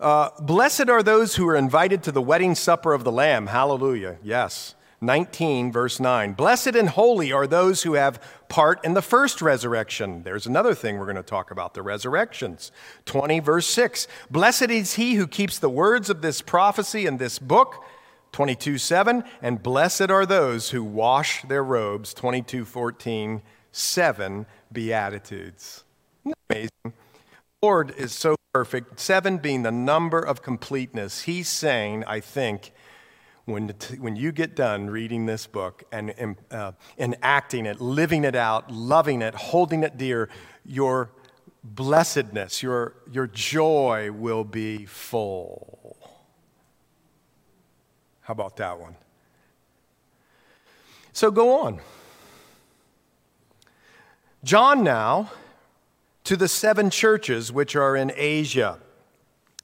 [0.00, 3.48] Uh, Blessed are those who are invited to the wedding supper of the Lamb.
[3.48, 4.16] Hallelujah.
[4.22, 4.74] Yes.
[5.00, 6.32] 19, verse 9.
[6.32, 10.22] Blessed and holy are those who have part in the first resurrection.
[10.24, 12.72] There's another thing we're going to talk about the resurrections.
[13.04, 14.08] 20, verse 6.
[14.30, 17.84] Blessed is he who keeps the words of this prophecy in this book.
[18.32, 19.24] 22, 7.
[19.40, 22.12] And blessed are those who wash their robes.
[22.12, 25.84] 22, 14, 7 Beatitudes.
[26.50, 26.92] Amazing.
[27.62, 29.00] Lord is so perfect.
[29.00, 31.22] Seven being the number of completeness.
[31.22, 32.72] He's saying, I think,
[33.48, 38.70] when, when you get done reading this book and uh, enacting it, living it out,
[38.70, 40.28] loving it, holding it dear,
[40.64, 41.10] your
[41.64, 45.96] blessedness, your, your joy will be full.
[48.20, 48.96] How about that one?
[51.12, 51.80] So go on.
[54.44, 55.32] John now
[56.24, 58.78] to the seven churches which are in Asia.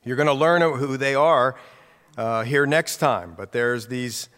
[0.05, 1.57] You're going to learn who they are
[2.17, 4.29] uh, here next time, but there's these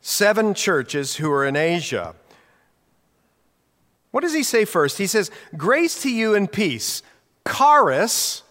[0.00, 2.14] seven churches who are in Asia.
[4.10, 4.98] What does he say first?
[4.98, 7.02] He says, Grace to you and peace.
[7.46, 8.42] Charis,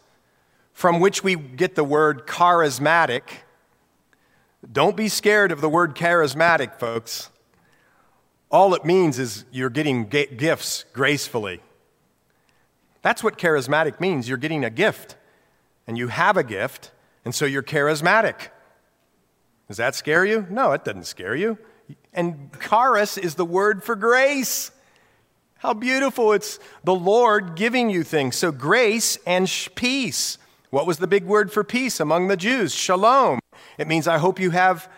[0.73, 3.23] from which we get the word charismatic.
[4.71, 7.29] Don't be scared of the word charismatic, folks.
[8.51, 11.61] All it means is you're getting gifts gracefully.
[13.01, 14.27] That's what charismatic means.
[14.27, 15.15] You're getting a gift,
[15.87, 16.91] and you have a gift,
[17.23, 18.49] and so you're charismatic.
[19.69, 20.47] Does that scare you?
[20.49, 21.59] No, it doesn't scare you.
[22.11, 24.71] And charis is the word for grace.
[25.59, 26.33] How beautiful.
[26.33, 28.35] It's the Lord giving you things.
[28.35, 30.39] So, grace and sh- peace.
[30.71, 32.73] What was the big word for peace among the Jews?
[32.73, 33.39] Shalom.
[33.77, 34.89] It means, I hope you have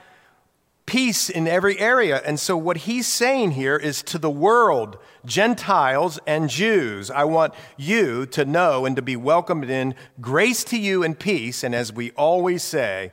[0.86, 2.22] peace in every area.
[2.26, 7.54] And so, what he's saying here is to the world, Gentiles and Jews, I want
[7.76, 11.62] you to know and to be welcomed in grace to you and peace.
[11.62, 13.12] And as we always say,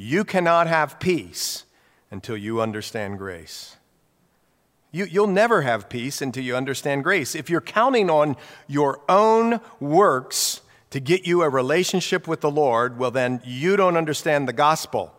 [0.00, 1.64] you cannot have peace
[2.08, 3.76] until you understand grace.
[4.92, 7.34] You, will never have peace until you understand grace.
[7.34, 8.36] If you're counting on
[8.68, 13.96] your own works to get you a relationship with the Lord, well, then you don't
[13.96, 15.12] understand the gospel.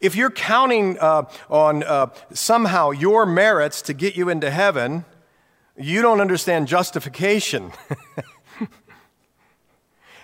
[0.00, 5.04] If you're counting uh, on uh, somehow your merits to get you into heaven,
[5.78, 7.70] you don't understand justification.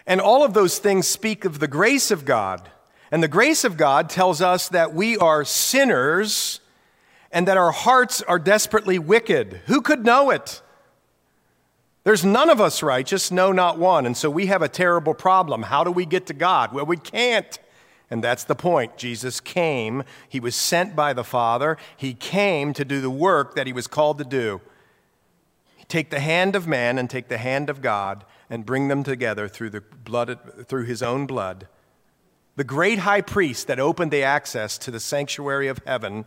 [0.06, 2.70] and all of those things speak of the grace of God.
[3.10, 6.60] And the grace of God tells us that we are sinners
[7.32, 9.60] and that our hearts are desperately wicked.
[9.66, 10.62] Who could know it?
[12.04, 14.06] There's none of us righteous, no, not one.
[14.06, 15.64] And so we have a terrible problem.
[15.64, 16.72] How do we get to God?
[16.72, 17.58] Well, we can't.
[18.10, 18.96] And that's the point.
[18.96, 23.66] Jesus came, he was sent by the Father, he came to do the work that
[23.66, 24.60] he was called to do.
[25.86, 29.48] Take the hand of man and take the hand of God and bring them together
[29.48, 31.68] through, the blood, through his own blood.
[32.56, 36.24] The great high priest that opened the access to the sanctuary of heaven,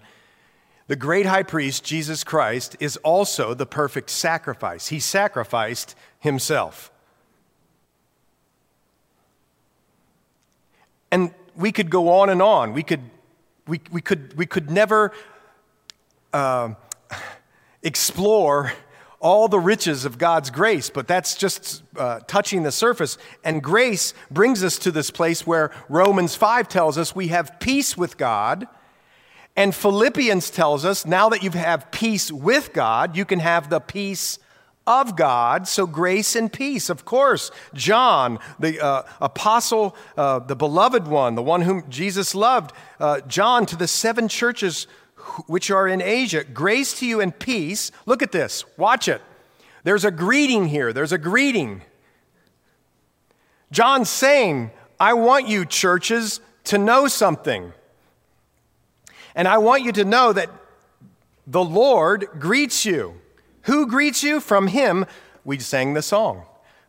[0.88, 4.88] the great high priest, Jesus Christ, is also the perfect sacrifice.
[4.88, 6.91] He sacrificed himself.
[11.12, 12.73] And we could go on and on.
[12.73, 13.01] We could,
[13.67, 15.12] we, we could, we could never
[16.31, 16.73] uh,
[17.83, 18.73] explore
[19.23, 23.17] all the riches of God's grace, but that's just uh, touching the surface.
[23.43, 27.97] And grace brings us to this place where Romans 5 tells us we have peace
[27.97, 28.67] with God.
[29.55, 33.79] And Philippians tells us now that you have peace with God, you can have the
[33.79, 34.39] peace
[34.86, 36.89] of God, so grace and peace.
[36.89, 42.73] Of course, John, the uh, apostle, uh, the beloved one, the one whom Jesus loved,
[42.99, 44.88] uh, John to the seven churches
[45.47, 47.91] which are in Asia, grace to you and peace.
[48.05, 49.21] Look at this, watch it.
[49.83, 51.81] There's a greeting here, there's a greeting.
[53.71, 57.73] John's saying, I want you, churches, to know something.
[59.36, 60.49] And I want you to know that
[61.47, 63.19] the Lord greets you.
[63.63, 64.39] Who greets you?
[64.39, 65.05] From him,
[65.43, 66.43] we sang the song.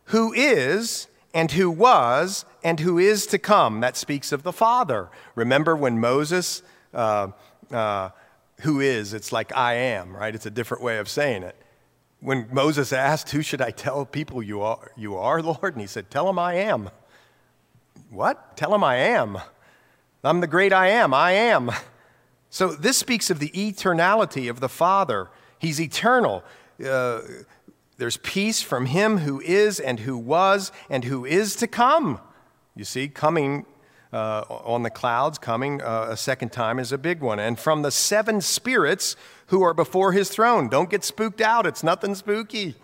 [0.05, 3.81] Who is and who was and who is to come.
[3.81, 5.09] That speaks of the Father.
[5.35, 6.61] Remember when Moses,
[6.93, 7.29] uh,
[7.71, 8.09] uh,
[8.61, 10.33] who is, it's like I am, right?
[10.33, 11.55] It's a different way of saying it.
[12.19, 15.73] When Moses asked, Who should I tell people you are, you are, Lord?
[15.73, 16.89] And he said, Tell them I am.
[18.09, 18.55] What?
[18.57, 19.37] Tell them I am.
[20.23, 21.13] I'm the great I am.
[21.13, 21.71] I am.
[22.49, 25.29] So this speaks of the eternality of the Father.
[25.59, 26.43] He's eternal.
[26.83, 27.21] Uh,
[27.97, 32.19] there's peace from him who is and who was and who is to come.
[32.75, 33.65] You see, coming
[34.15, 37.37] uh, on the clouds, coming uh, a second time is a big one.
[37.37, 39.15] And from the seven spirits
[39.47, 40.69] who are before his throne.
[40.69, 42.75] Don't get spooked out, it's nothing spooky.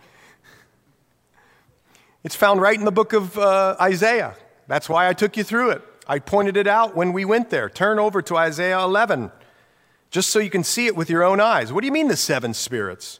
[2.23, 4.35] It's found right in the book of uh, Isaiah.
[4.67, 5.81] That's why I took you through it.
[6.07, 7.69] I pointed it out when we went there.
[7.69, 9.31] Turn over to Isaiah 11,
[10.11, 11.73] just so you can see it with your own eyes.
[11.73, 13.19] What do you mean, the seven spirits?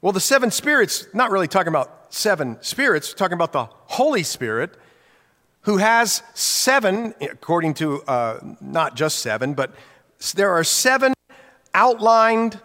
[0.00, 4.76] Well, the seven spirits, not really talking about seven spirits, talking about the Holy Spirit,
[5.64, 9.74] who has seven, according to uh, not just seven, but
[10.34, 11.14] there are seven
[11.72, 12.60] outlined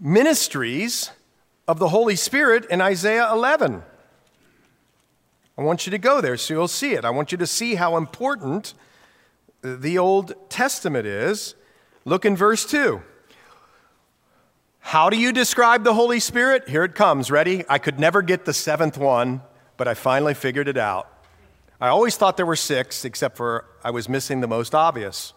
[0.00, 1.10] ministries
[1.68, 3.82] of the Holy Spirit in Isaiah 11.
[5.56, 7.04] I want you to go there so you'll see it.
[7.04, 8.74] I want you to see how important
[9.62, 11.54] the Old Testament is.
[12.04, 13.02] Look in verse 2.
[14.80, 16.68] How do you describe the Holy Spirit?
[16.68, 17.30] Here it comes.
[17.30, 17.64] Ready?
[17.68, 19.42] I could never get the seventh one,
[19.76, 21.13] but I finally figured it out.
[21.80, 25.32] I always thought there were six, except for I was missing the most obvious.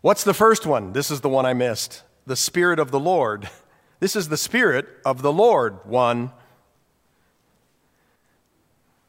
[0.00, 0.92] What's the first one?
[0.92, 2.02] This is the one I missed.
[2.26, 3.48] The Spirit of the Lord.
[4.00, 6.32] This is the Spirit of the Lord, one.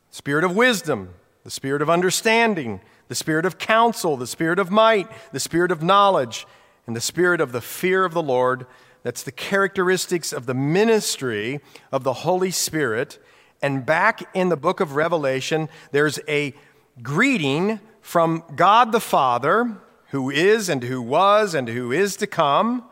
[0.09, 5.09] Spirit of wisdom, the Spirit of understanding, the Spirit of counsel, the Spirit of might,
[5.33, 6.47] the Spirit of knowledge,
[6.87, 8.65] and the Spirit of the fear of the Lord.
[9.03, 11.59] That's the characteristics of the ministry
[11.91, 13.19] of the Holy Spirit.
[13.65, 16.53] And back in the book of Revelation, there's a
[17.01, 19.77] greeting from God the Father,
[20.09, 22.83] who is and who was and who is to come.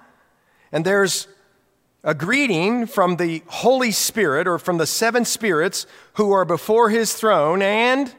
[0.72, 1.28] And there's
[2.04, 7.14] a greeting from the Holy Spirit or from the seven spirits who are before his
[7.14, 7.62] throne.
[7.62, 8.12] And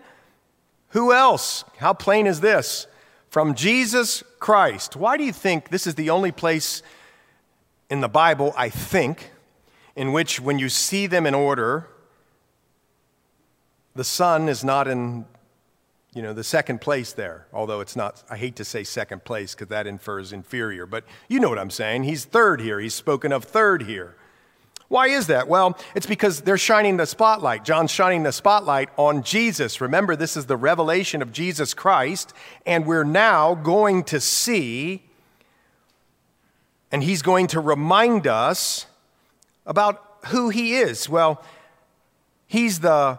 [0.91, 1.65] who else?
[1.79, 2.87] How plain is this?
[3.31, 4.95] From Jesus Christ.
[4.95, 6.85] Why do you think this is the only place
[7.91, 9.33] in the Bible, I think,
[9.97, 11.89] in which when you see them in order,
[13.95, 15.25] the Son is not in
[16.15, 19.53] you know, the second place there, although it's not, I hate to say second place
[19.55, 22.05] because that infers inferior, but you know what I'm saying.
[22.05, 22.79] He's third here.
[22.79, 24.15] He's spoken of third here.
[24.87, 25.49] Why is that?
[25.49, 27.65] Well, it's because they're shining the spotlight.
[27.65, 29.81] John's shining the spotlight on Jesus.
[29.81, 32.33] Remember, this is the revelation of Jesus Christ,
[32.65, 35.03] and we're now going to see,
[36.93, 38.87] and he's going to remind us
[39.67, 41.09] about who he is.
[41.09, 41.43] Well,
[42.47, 43.19] he's the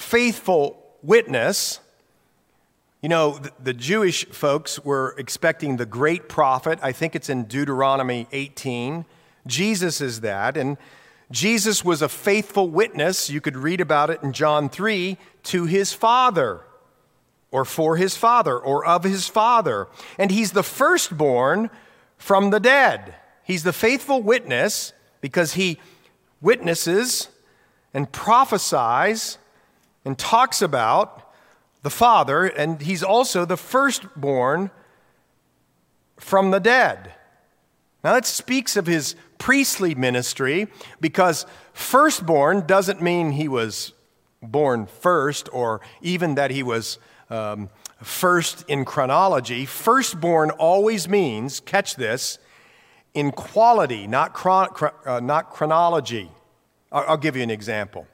[0.00, 1.80] faithful witness
[3.02, 6.78] you know, the, Jewish folks were expecting the great prophet.
[6.82, 9.06] I think it's in Deuteronomy 18.
[9.46, 10.58] Jesus is that.
[10.58, 10.76] And
[11.30, 13.30] Jesus was a faithful witness.
[13.30, 16.60] You could read about it in John 3 to his father,
[17.50, 19.88] or for his father, or of his father.
[20.18, 21.70] And he's the firstborn
[22.18, 23.14] from the dead.
[23.44, 25.78] He's the faithful witness because he
[26.42, 27.28] witnesses
[27.94, 29.38] and prophesies
[30.04, 31.30] and talks about
[31.82, 34.70] the Father, and he's also the firstborn
[36.16, 37.14] from the dead.
[38.02, 40.68] Now, that speaks of his priestly ministry
[41.00, 43.92] because firstborn doesn't mean he was
[44.42, 47.68] born first or even that he was um,
[48.02, 49.66] first in chronology.
[49.66, 52.38] Firstborn always means, catch this,
[53.12, 54.70] in quality, not, chron-
[55.04, 56.30] uh, not chronology.
[56.90, 58.06] I'll, I'll give you an example.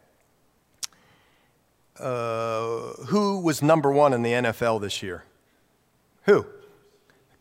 [1.98, 5.24] Uh, who was number one in the NFL this year?
[6.24, 6.46] Who?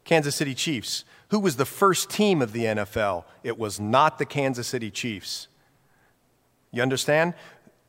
[0.04, 1.04] Kansas City Chiefs.
[1.30, 3.26] Who was the first team of the NFL?
[3.44, 5.48] It was not the Kansas City Chiefs.
[6.72, 7.34] You understand?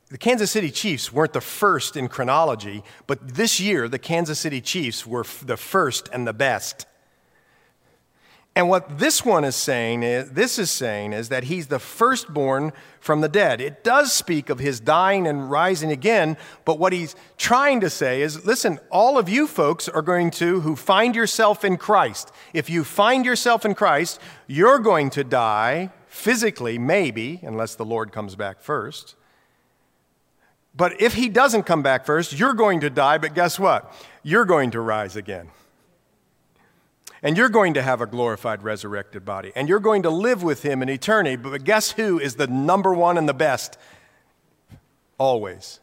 [0.09, 4.61] The Kansas City Chiefs weren't the first in chronology, but this year the Kansas City
[4.61, 6.86] Chiefs were the first and the best.
[8.57, 12.73] And what this one is saying, is, this is saying, is that he's the firstborn
[12.99, 13.61] from the dead.
[13.61, 18.23] It does speak of his dying and rising again, but what he's trying to say
[18.23, 22.67] is listen, all of you folks are going to, who find yourself in Christ, if
[22.67, 28.35] you find yourself in Christ, you're going to die physically, maybe, unless the Lord comes
[28.35, 29.13] back first.
[30.75, 33.93] But if he doesn't come back first, you're going to die, but guess what?
[34.23, 35.51] You're going to rise again.
[37.27, 39.51] And you're going to have a glorified, resurrected body.
[39.53, 41.35] And you're going to live with him in eternity.
[41.35, 43.77] But guess who is the number one and the best?
[45.17, 45.81] Always.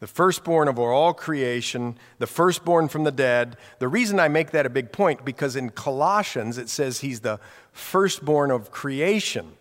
[0.00, 3.56] The firstborn of all creation, the firstborn from the dead.
[3.78, 7.40] The reason I make that a big point, because in Colossians it says he's the
[7.72, 9.52] firstborn of creation.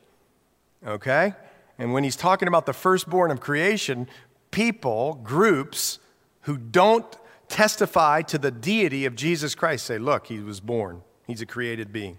[0.86, 1.34] Okay?
[1.80, 4.10] And when he's talking about the firstborn of creation,
[4.52, 6.00] people, groups
[6.42, 7.16] who don't
[7.48, 9.86] testify to the deity of Jesus Christ.
[9.86, 12.18] Say, look, he was born, he's a created being.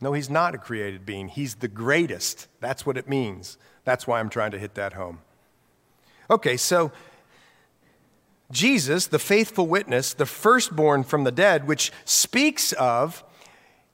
[0.00, 1.28] No, he's not a created being.
[1.28, 2.46] He's the greatest.
[2.60, 3.58] That's what it means.
[3.84, 5.18] That's why I'm trying to hit that home.
[6.30, 6.92] Okay, so
[8.50, 13.24] Jesus, the faithful witness, the firstborn from the dead, which speaks of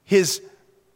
[0.04, 0.42] his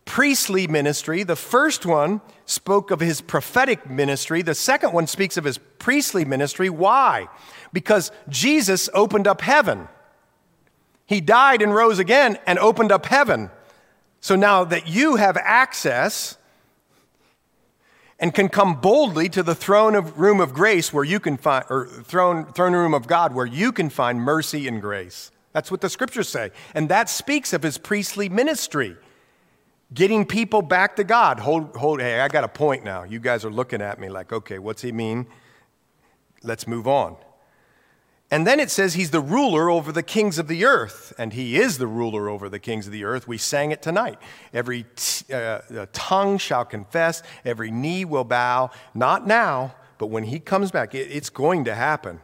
[0.08, 1.22] priestly ministry.
[1.22, 6.24] The first one spoke of his prophetic ministry, the second one speaks of his priestly
[6.24, 6.70] ministry.
[6.70, 7.28] Why?
[7.74, 9.86] Because Jesus opened up heaven.
[11.04, 13.50] He died and rose again and opened up heaven.
[14.20, 16.38] So now that you have access
[18.18, 21.66] and can come boldly to the throne of room of grace where you can find
[21.68, 25.30] or throne throne room of God where you can find mercy and grace.
[25.52, 26.50] That's what the scriptures say.
[26.74, 28.96] And that speaks of his priestly ministry.
[29.92, 31.40] Getting people back to God.
[31.40, 33.04] Hold, hold, hey, I got a point now.
[33.04, 35.26] You guys are looking at me like, okay, what's he mean?
[36.42, 37.16] Let's move on.
[38.30, 41.56] And then it says he's the ruler over the kings of the earth, and he
[41.56, 43.26] is the ruler over the kings of the earth.
[43.26, 44.18] We sang it tonight.
[44.52, 50.40] Every t- uh, tongue shall confess, every knee will bow, not now, but when he
[50.40, 52.20] comes back, it, it's going to happen.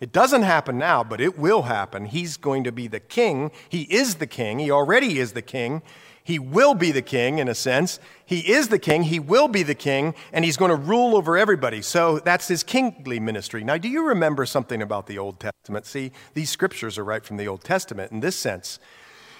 [0.00, 2.06] It doesn't happen now, but it will happen.
[2.06, 3.50] He's going to be the king.
[3.68, 4.58] He is the king.
[4.58, 5.82] He already is the king.
[6.26, 8.00] He will be the king, in a sense.
[8.24, 11.38] He is the king, he will be the king, and he's going to rule over
[11.38, 11.80] everybody.
[11.82, 13.62] So that's his kingly ministry.
[13.62, 15.86] Now, do you remember something about the Old Testament?
[15.86, 18.80] See, these scriptures are right from the Old Testament in this sense.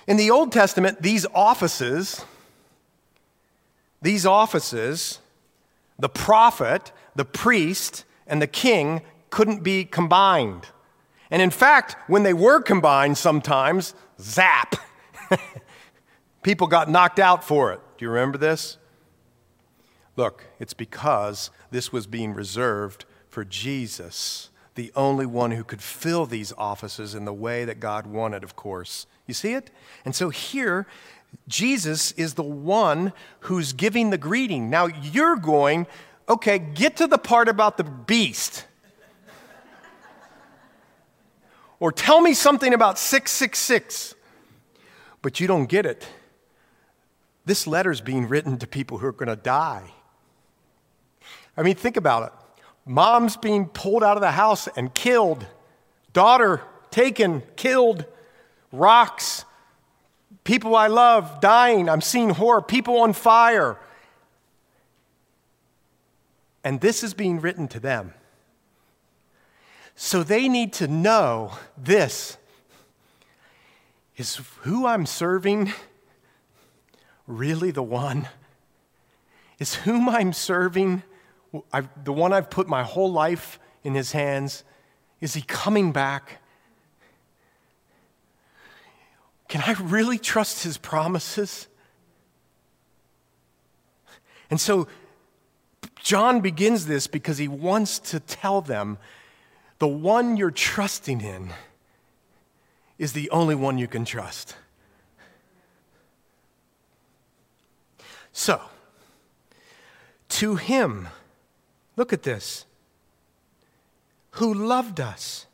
[0.06, 2.24] In the Old Testament, these offices,
[4.00, 5.18] these offices,
[5.98, 10.68] the prophet, the priest, and the king couldn't be combined.
[11.32, 14.76] And in fact, when they were combined, sometimes, zap.
[16.46, 17.80] People got knocked out for it.
[17.98, 18.76] Do you remember this?
[20.14, 26.24] Look, it's because this was being reserved for Jesus, the only one who could fill
[26.24, 29.08] these offices in the way that God wanted, of course.
[29.26, 29.72] You see it?
[30.04, 30.86] And so here,
[31.48, 34.70] Jesus is the one who's giving the greeting.
[34.70, 35.88] Now you're going,
[36.28, 38.66] okay, get to the part about the beast.
[41.80, 44.14] or tell me something about 666.
[45.22, 46.06] But you don't get it
[47.46, 49.92] this letter is being written to people who are going to die.
[51.56, 52.32] I mean, think about it.
[52.84, 55.46] Mom's being pulled out of the house and killed,
[56.12, 58.04] daughter taken, killed,
[58.72, 59.44] rocks,
[60.44, 61.88] people I love dying.
[61.88, 63.78] I'm seeing horror, people on fire.
[66.64, 68.12] And this is being written to them.
[69.94, 72.36] So they need to know this
[74.16, 75.72] is who I'm serving
[77.26, 78.28] really the one?
[79.58, 81.02] Is whom I'm serving,
[81.72, 84.64] I've, the one I've put my whole life in his hands,
[85.20, 86.42] is he coming back?
[89.48, 91.68] Can I really trust his promises?
[94.50, 94.88] And so
[96.02, 98.98] John begins this because he wants to tell them
[99.78, 101.50] the one you're trusting in
[102.98, 104.56] is the only one you can trust.
[108.38, 108.60] So,
[110.28, 111.08] to him,
[111.96, 112.66] look at this,
[114.32, 115.46] who loved us.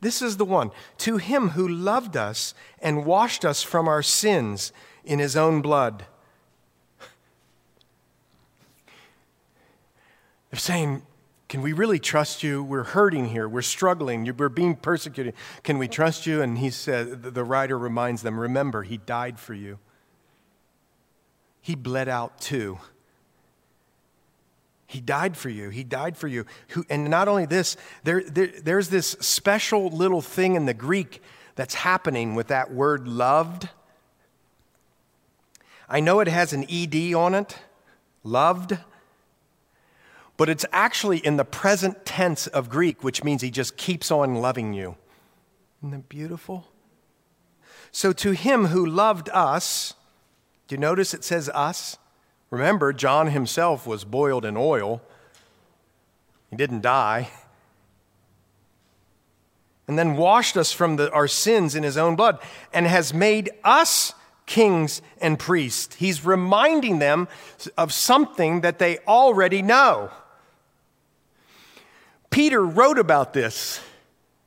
[0.00, 0.72] This is the one.
[0.98, 4.72] To him who loved us and washed us from our sins
[5.04, 6.04] in his own blood.
[10.50, 11.02] They're saying,
[11.48, 12.64] Can we really trust you?
[12.64, 13.48] We're hurting here.
[13.48, 14.34] We're struggling.
[14.36, 15.34] We're being persecuted.
[15.62, 16.42] Can we trust you?
[16.42, 19.78] And he said, the writer reminds them, Remember, he died for you
[21.64, 22.78] he bled out too.
[24.86, 25.70] He died for you.
[25.70, 26.44] He died for you.
[26.68, 31.22] Who, And not only this, there, there, there's this special little thing in the Greek
[31.54, 33.70] that's happening with that word loved.
[35.88, 37.56] I know it has an ED on it,
[38.22, 38.76] loved,
[40.36, 44.34] but it's actually in the present tense of Greek, which means he just keeps on
[44.34, 44.96] loving you.
[45.80, 46.68] Isn't that beautiful?
[47.90, 49.94] So to him who loved us,
[50.66, 51.98] do you notice it says us?
[52.50, 55.02] Remember, John himself was boiled in oil,
[56.50, 57.30] he didn't die.
[59.86, 62.38] And then washed us from the, our sins in his own blood
[62.72, 64.14] and has made us
[64.46, 65.96] kings and priests.
[65.96, 67.28] He's reminding them
[67.76, 70.10] of something that they already know.
[72.30, 73.80] Peter wrote about this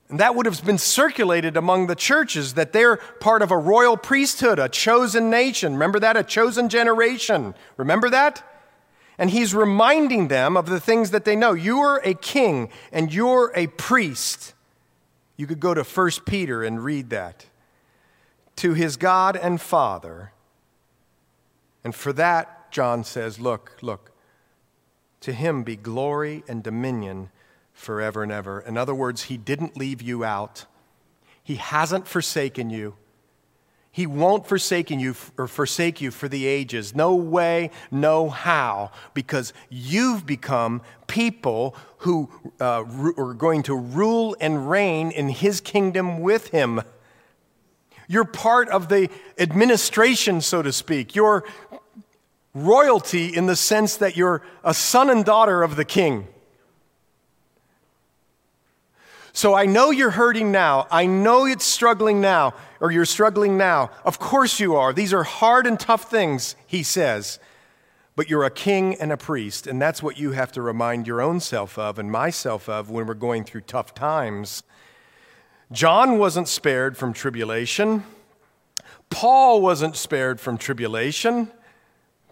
[0.09, 3.97] and that would have been circulated among the churches that they're part of a royal
[3.97, 5.73] priesthood, a chosen nation.
[5.73, 6.15] Remember that?
[6.15, 7.53] A chosen generation.
[7.75, 8.41] Remember that?
[9.17, 11.53] And he's reminding them of the things that they know.
[11.53, 14.53] You're a king and you're a priest.
[15.35, 17.45] You could go to 1 Peter and read that.
[18.57, 20.31] To his God and Father.
[21.83, 24.11] And for that, John says, Look, look,
[25.21, 27.29] to him be glory and dominion
[27.77, 28.59] forever and ever.
[28.59, 30.65] In other words, He didn't leave you out,
[31.43, 32.95] He hasn't forsaken you.
[33.89, 36.93] He won't forsake you or forsake you for the ages.
[36.93, 42.29] No way, no how, because you've become people who
[42.61, 42.83] uh,
[43.17, 46.83] are going to rule and reign in His kingdom with Him.
[48.07, 49.09] You're part of the
[49.39, 51.15] administration, so to speak.
[51.15, 51.43] You're
[52.53, 56.27] royalty in the sense that you're a son and daughter of the King.
[59.37, 60.87] So I know you're hurting now.
[60.89, 63.91] I know it's struggling now, or you're struggling now.
[64.03, 64.91] Of course you are.
[64.91, 67.37] These are hard and tough things, he says.
[68.15, 71.21] But you're a king and a priest, and that's what you have to remind your
[71.21, 74.63] own self of and myself of when we're going through tough times.
[75.71, 78.05] John wasn't spared from tribulation.
[79.11, 81.51] Paul wasn't spared from tribulation.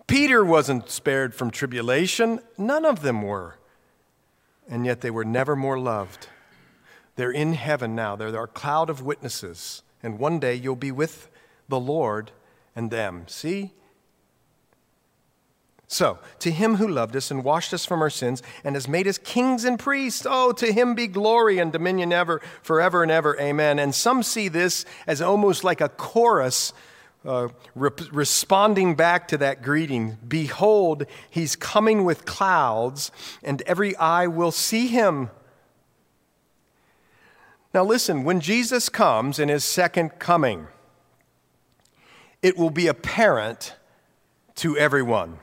[0.08, 2.40] Peter wasn't spared from tribulation.
[2.58, 3.60] None of them were.
[4.68, 6.30] And yet they were never more loved.
[7.16, 8.16] They're in heaven now.
[8.16, 9.84] They're our cloud of witnesses.
[10.04, 11.30] And one day you'll be with
[11.68, 12.32] the Lord
[12.76, 13.24] and them.
[13.28, 13.72] See?
[15.88, 19.08] So, to him who loved us and washed us from our sins and has made
[19.08, 23.40] us kings and priests, oh, to him be glory and dominion ever, forever and ever.
[23.40, 23.78] Amen.
[23.78, 26.74] And some see this as almost like a chorus
[27.24, 33.12] uh, re- responding back to that greeting Behold, he's coming with clouds,
[33.44, 35.30] and every eye will see him
[37.76, 40.68] now, listen, when Jesus comes in his second coming,
[42.42, 43.76] it will be apparent
[44.56, 45.40] to everyone.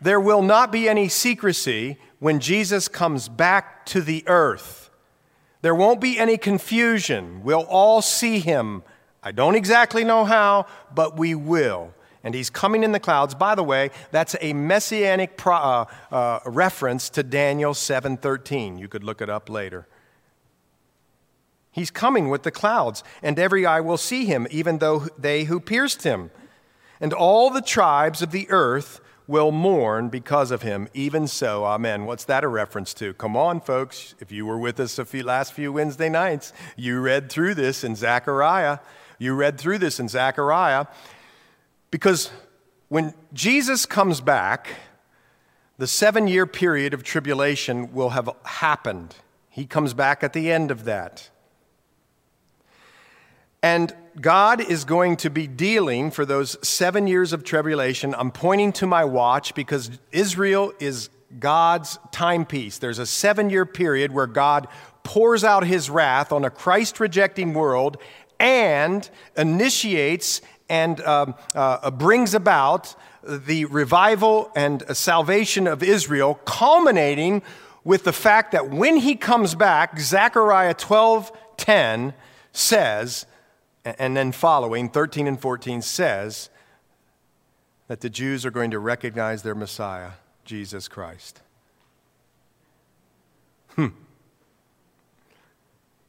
[0.00, 4.90] There will not be any secrecy when Jesus comes back to the earth.
[5.60, 7.42] There won't be any confusion.
[7.42, 8.84] We'll all see him.
[9.24, 11.94] I don't exactly know how, but we will.
[12.22, 13.34] And he's coming in the clouds.
[13.34, 18.78] By the way, that's a messianic pro, uh, uh, reference to Daniel 7:13.
[18.78, 19.88] You could look it up later.
[21.76, 25.60] He's coming with the clouds, and every eye will see him, even though they who
[25.60, 26.30] pierced him.
[27.02, 30.88] And all the tribes of the earth will mourn because of him.
[30.94, 32.06] Even so, amen.
[32.06, 33.12] What's that a reference to?
[33.12, 34.14] Come on, folks.
[34.20, 37.84] If you were with us a few last few Wednesday nights, you read through this
[37.84, 38.78] in Zechariah.
[39.18, 40.86] You read through this in Zechariah.
[41.90, 42.30] Because
[42.88, 44.76] when Jesus comes back,
[45.76, 49.14] the seven year period of tribulation will have happened.
[49.50, 51.28] He comes back at the end of that.
[53.66, 58.14] And God is going to be dealing for those seven years of tribulation.
[58.16, 61.10] I'm pointing to my watch because Israel is
[61.40, 62.78] God's timepiece.
[62.78, 64.68] There's a seven year period where God
[65.02, 67.96] pours out his wrath on a Christ rejecting world
[68.38, 72.94] and initiates and um, uh, brings about
[73.24, 77.42] the revival and salvation of Israel, culminating
[77.82, 82.14] with the fact that when he comes back, Zechariah 12 10
[82.52, 83.26] says,
[83.86, 86.50] and then following, 13 and 14 says
[87.86, 90.12] that the Jews are going to recognize their Messiah,
[90.44, 91.40] Jesus Christ.
[93.76, 93.88] Hmm.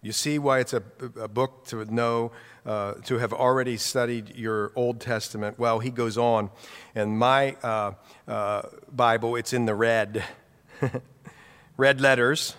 [0.02, 0.82] You see why it's a,
[1.20, 2.32] a book to know,
[2.66, 5.60] uh, to have already studied your Old Testament.
[5.60, 6.50] Well, he goes on.
[6.96, 7.92] In my uh,
[8.28, 10.24] uh, Bible, it's in the red,
[11.78, 12.56] red letters.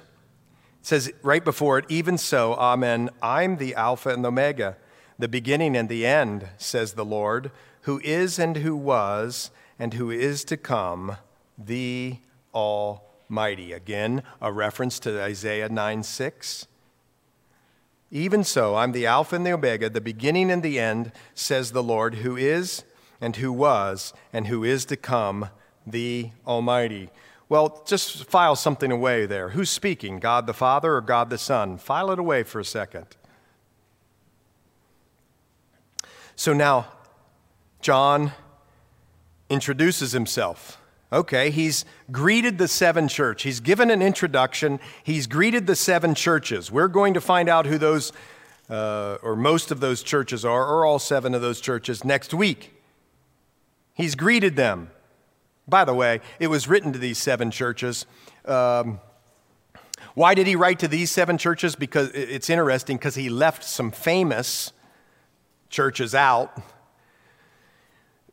[0.81, 4.77] It says right before it, even so, Amen, I'm the Alpha and the Omega
[5.19, 7.51] the beginning and the end, says the Lord,
[7.83, 11.17] who is and who was and who is to come,
[11.57, 12.19] the
[12.55, 13.73] Almighty.
[13.73, 16.67] Again, a reference to Isaiah 9 6.
[18.11, 21.83] Even so, I'm the Alpha and the Omega, the beginning and the end, says the
[21.83, 22.85] Lord, who is
[23.21, 25.51] and who was and who is to come,
[25.87, 27.11] the Almighty.
[27.51, 29.51] Well, just file something away there.
[29.51, 31.77] Who's speaking, God the Father or God the Son?
[31.77, 33.18] File it away for a second.
[36.39, 36.87] So now,
[37.81, 38.31] John
[39.51, 40.81] introduces himself.
[41.13, 43.43] Okay, he's greeted the seven church.
[43.43, 44.79] He's given an introduction.
[45.03, 46.71] He's greeted the seven churches.
[46.71, 48.13] We're going to find out who those,
[48.71, 52.73] uh, or most of those churches are, or all seven of those churches next week.
[53.95, 54.93] He's greeted them.
[55.67, 58.07] By the way, it was written to these seven churches.
[58.45, 59.01] Um,
[60.15, 61.75] why did he write to these seven churches?
[61.75, 64.73] Because it's interesting, because he left some famous
[65.69, 66.61] churches out.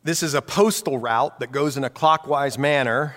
[0.02, 3.16] This is a postal route that goes in a clockwise manner.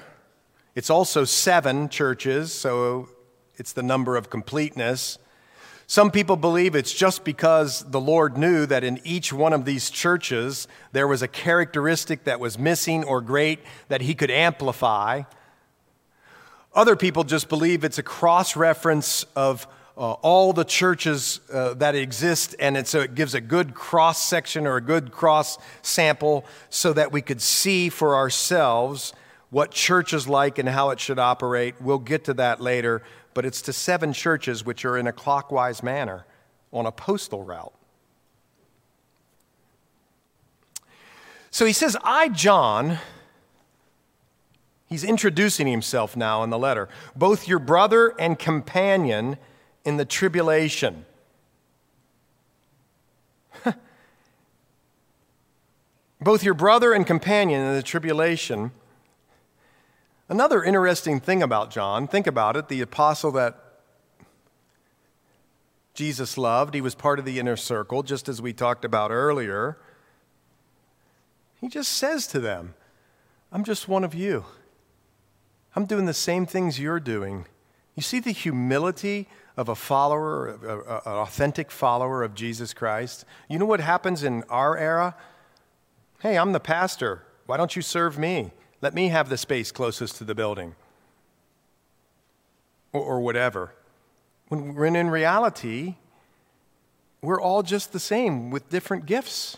[0.75, 3.09] It's also seven churches, so
[3.57, 5.19] it's the number of completeness.
[5.87, 9.89] Some people believe it's just because the Lord knew that in each one of these
[9.89, 15.23] churches there was a characteristic that was missing or great that he could amplify.
[16.75, 19.67] Other people just believe it's a cross reference of
[19.99, 24.23] uh, all the churches uh, that exist, and it, so it gives a good cross
[24.23, 29.11] section or a good cross sample so that we could see for ourselves
[29.49, 31.75] what church is like and how it should operate.
[31.81, 33.01] We'll get to that later,
[33.33, 36.25] but it's to seven churches which are in a clockwise manner
[36.71, 37.73] on a postal route.
[41.51, 42.99] So he says, I, John,
[44.87, 46.87] he's introducing himself now in the letter,
[47.17, 49.37] both your brother and companion
[49.85, 51.05] in the tribulation.
[56.21, 58.71] both your brother and companion in the tribulation.
[60.27, 63.57] Another interesting thing about John, think about it, the apostle that
[65.93, 69.77] Jesus loved, he was part of the inner circle, just as we talked about earlier.
[71.59, 72.75] He just says to them,
[73.51, 74.45] I'm just one of you.
[75.75, 77.45] I'm doing the same things you're doing.
[77.95, 79.27] You see the humility
[79.59, 80.47] of a follower,
[81.05, 83.25] an authentic follower of Jesus Christ?
[83.49, 85.17] You know what happens in our era?
[86.21, 87.23] Hey, I'm the pastor.
[87.45, 88.51] Why don't you serve me?
[88.81, 90.75] Let me have the space closest to the building.
[92.93, 93.73] Or, or whatever.
[94.47, 95.95] When, in reality,
[97.21, 99.57] we're all just the same with different gifts.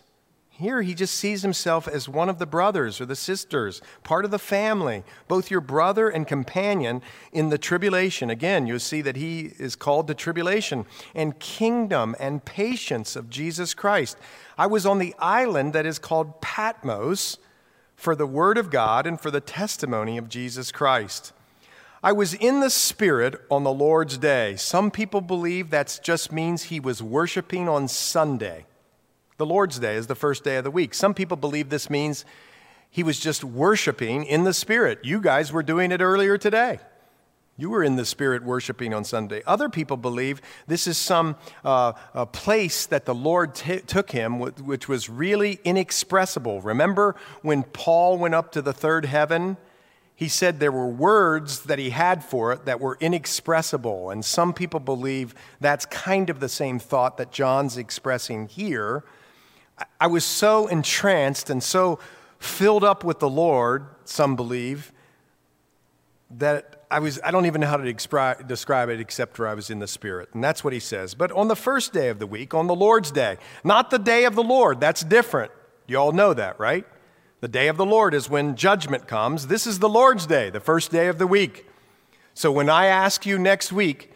[0.62, 4.32] Here, he just sees himself as one of the brothers or the sisters, part of
[4.32, 7.02] the family, both your brother and companion
[7.34, 8.30] in the tribulation.
[8.30, 10.86] Again, you'll see that he is called the tribulation
[11.16, 14.18] and kingdom and patience of Jesus Christ.
[14.56, 17.40] I was on the island that is called Patmos
[17.96, 21.34] for the word of God and for the testimony of Jesus Christ.
[22.04, 24.56] I was in the Spirit on the Lord's day.
[24.58, 28.66] Some people believe that just means he was worshiping on Sunday.
[29.38, 30.94] The Lord's Day is the first day of the week.
[30.94, 32.26] Some people believe this means
[32.90, 35.00] he was just worshiping in the Spirit.
[35.04, 36.80] You guys were doing it earlier today.
[37.58, 39.44] You were in the Spirit worshiping on Sunday.
[39.46, 41.94] Other people believe this is some uh,
[42.26, 46.62] place that the Lord t- took him, which was really inexpressible.
[46.62, 49.58] Remember when Paul went up to the third heaven?
[50.16, 54.10] He said there were words that he had for it that were inexpressible.
[54.10, 59.04] And some people believe that's kind of the same thought that John's expressing here
[60.00, 62.00] I was so entranced and so
[62.40, 64.92] filled up with the Lord, some believe,
[66.30, 69.70] that I was I don't even know how to describe it except where I was
[69.70, 70.30] in the spirit.
[70.34, 71.14] And that's what he says.
[71.16, 74.26] But on the first day of the week, on the Lord's day, not the day
[74.26, 75.52] of the Lord, that's different.
[75.88, 76.86] You all know that, right?
[77.40, 79.48] The day of the Lord is when judgment comes.
[79.48, 81.66] This is the Lord's day, the first day of the week.
[82.34, 84.11] So when I ask you next week,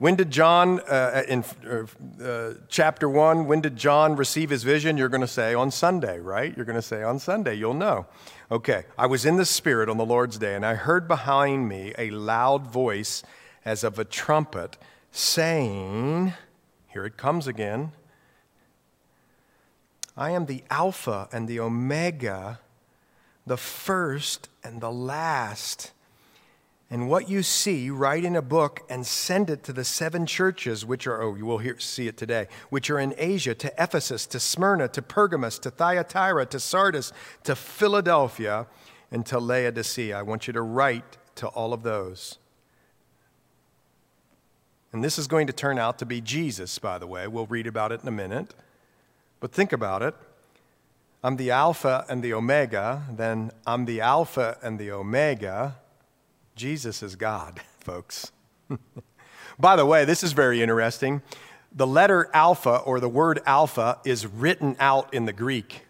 [0.00, 4.96] when did John, uh, in uh, uh, chapter one, when did John receive his vision?
[4.96, 6.56] You're going to say on Sunday, right?
[6.56, 7.54] You're going to say on Sunday.
[7.56, 8.06] You'll know.
[8.50, 8.84] Okay.
[8.96, 12.08] I was in the Spirit on the Lord's day, and I heard behind me a
[12.08, 13.22] loud voice
[13.62, 14.78] as of a trumpet
[15.12, 16.32] saying,
[16.88, 17.92] Here it comes again.
[20.16, 22.58] I am the Alpha and the Omega,
[23.46, 25.92] the first and the last
[26.92, 30.84] and what you see, write in a book and send it to the seven churches,
[30.84, 34.26] which are, oh, you will hear, see it today, which are in Asia, to Ephesus,
[34.26, 37.12] to Smyrna, to Pergamos, to Thyatira, to Sardis,
[37.44, 38.66] to Philadelphia,
[39.12, 40.18] and to Laodicea.
[40.18, 42.38] I want you to write to all of those.
[44.92, 47.28] And this is going to turn out to be Jesus, by the way.
[47.28, 48.52] We'll read about it in a minute.
[49.38, 50.16] But think about it.
[51.22, 55.76] I'm the Alpha and the Omega, then I'm the Alpha and the Omega
[56.60, 58.32] Jesus is God, folks.
[59.58, 61.22] By the way, this is very interesting.
[61.72, 65.86] The letter alpha or the word alpha is written out in the Greek.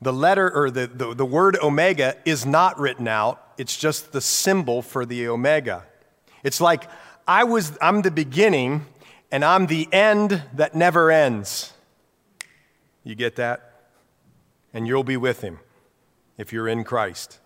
[0.00, 4.20] The letter or the, the, the word omega is not written out, it's just the
[4.20, 5.82] symbol for the omega.
[6.44, 6.88] It's like
[7.26, 8.86] I was, I'm the beginning
[9.32, 11.72] and I'm the end that never ends.
[13.02, 13.88] You get that?
[14.72, 15.58] And you'll be with him
[16.38, 17.40] if you're in Christ.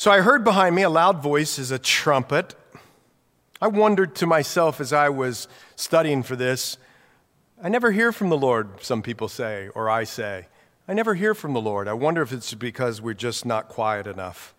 [0.00, 2.54] So I heard behind me a loud voice as a trumpet.
[3.60, 5.46] I wondered to myself as I was
[5.76, 6.78] studying for this
[7.62, 10.46] I never hear from the Lord, some people say, or I say.
[10.88, 11.86] I never hear from the Lord.
[11.86, 14.54] I wonder if it's because we're just not quiet enough.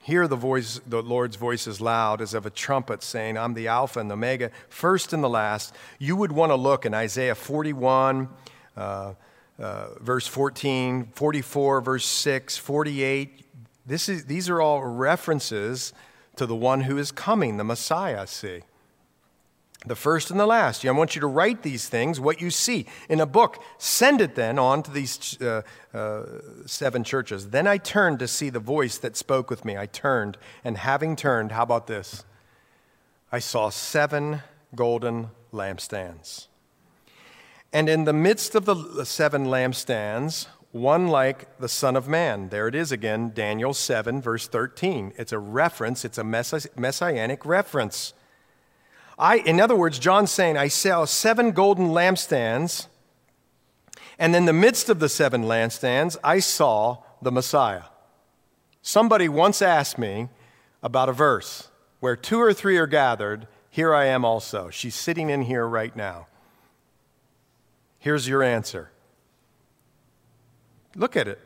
[0.00, 3.68] Hear the voice, the Lord's voice is loud as of a trumpet saying, I'm the
[3.68, 5.76] Alpha and the Omega, first and the last.
[6.00, 8.28] You would want to look in Isaiah 41,
[8.76, 9.14] uh,
[9.60, 13.43] uh, verse 14, 44, verse 6, 48.
[13.86, 15.92] This is, these are all references
[16.36, 18.62] to the one who is coming, the Messiah, see.
[19.86, 20.84] the first and the last.
[20.84, 23.62] I want you to write these things, what you see, in a book.
[23.78, 25.62] Send it then on to these uh,
[25.92, 26.22] uh,
[26.66, 27.50] seven churches.
[27.50, 29.76] Then I turned to see the voice that spoke with me.
[29.76, 32.24] I turned, and having turned, how about this?
[33.30, 34.42] I saw seven
[34.74, 36.46] golden lampstands.
[37.72, 42.48] And in the midst of the seven lampstands, one like the Son of Man.
[42.48, 45.12] There it is again, Daniel 7, verse 13.
[45.16, 48.12] It's a reference, it's a messianic reference.
[49.16, 52.88] I, in other words, John's saying, I saw seven golden lampstands,
[54.18, 57.84] and in the midst of the seven lampstands, I saw the Messiah.
[58.82, 60.28] Somebody once asked me
[60.82, 61.68] about a verse
[62.00, 64.70] where two or three are gathered, here I am also.
[64.70, 66.26] She's sitting in here right now.
[68.00, 68.90] Here's your answer.
[70.94, 71.40] Look at it.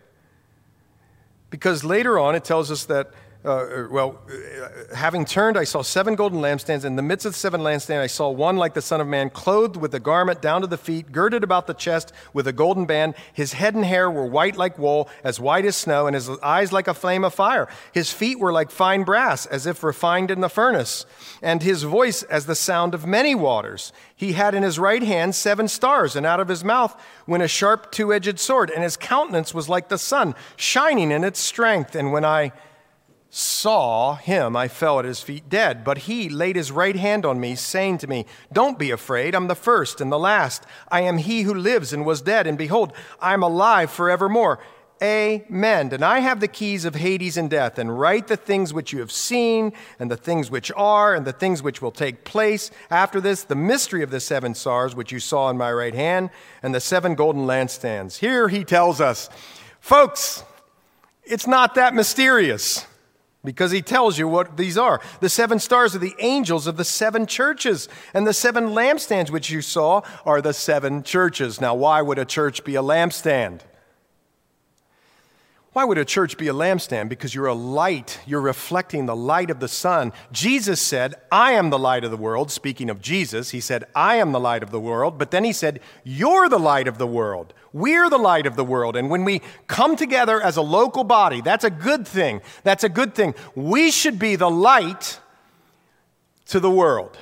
[1.50, 3.12] Because later on, it tells us that
[3.44, 6.84] uh, well, uh, having turned, I saw seven golden lampstands.
[6.84, 9.30] In the midst of the seven lampstands, I saw one like the Son of Man,
[9.30, 12.84] clothed with a garment down to the feet, girded about the chest with a golden
[12.84, 13.14] band.
[13.32, 16.72] His head and hair were white like wool, as white as snow, and his eyes
[16.72, 17.68] like a flame of fire.
[17.92, 21.06] His feet were like fine brass, as if refined in the furnace,
[21.40, 23.92] and his voice as the sound of many waters.
[24.16, 27.48] He had in his right hand seven stars, and out of his mouth went a
[27.48, 31.94] sharp two edged sword, and his countenance was like the sun, shining in its strength.
[31.94, 32.50] And when I
[33.30, 35.84] saw him, I fell at his feet dead.
[35.84, 39.34] But he laid his right hand on me, saying to me, Don't be afraid.
[39.34, 40.64] I'm the first and the last.
[40.90, 44.58] I am he who lives and was dead, and behold, I am alive forevermore.
[45.00, 45.90] Amen.
[45.92, 48.98] And I have the keys of Hades and death, and write the things which you
[49.00, 53.20] have seen, and the things which are, and the things which will take place after
[53.20, 56.30] this, the mystery of the seven stars which you saw in my right hand,
[56.62, 58.18] and the seven golden lampstands.
[58.18, 59.30] Here he tells us,
[59.80, 60.42] folks,
[61.22, 62.86] it's not that mysterious
[63.44, 65.00] because he tells you what these are.
[65.20, 69.50] The seven stars are the angels of the seven churches, and the seven lampstands which
[69.50, 71.60] you saw are the seven churches.
[71.60, 73.60] Now, why would a church be a lampstand?
[75.78, 77.08] Why would a church be a lampstand?
[77.08, 78.18] Because you're a light.
[78.26, 80.12] You're reflecting the light of the sun.
[80.32, 82.50] Jesus said, I am the light of the world.
[82.50, 85.18] Speaking of Jesus, he said, I am the light of the world.
[85.18, 87.54] But then he said, You're the light of the world.
[87.72, 88.96] We're the light of the world.
[88.96, 92.40] And when we come together as a local body, that's a good thing.
[92.64, 93.36] That's a good thing.
[93.54, 95.20] We should be the light
[96.46, 97.16] to the world.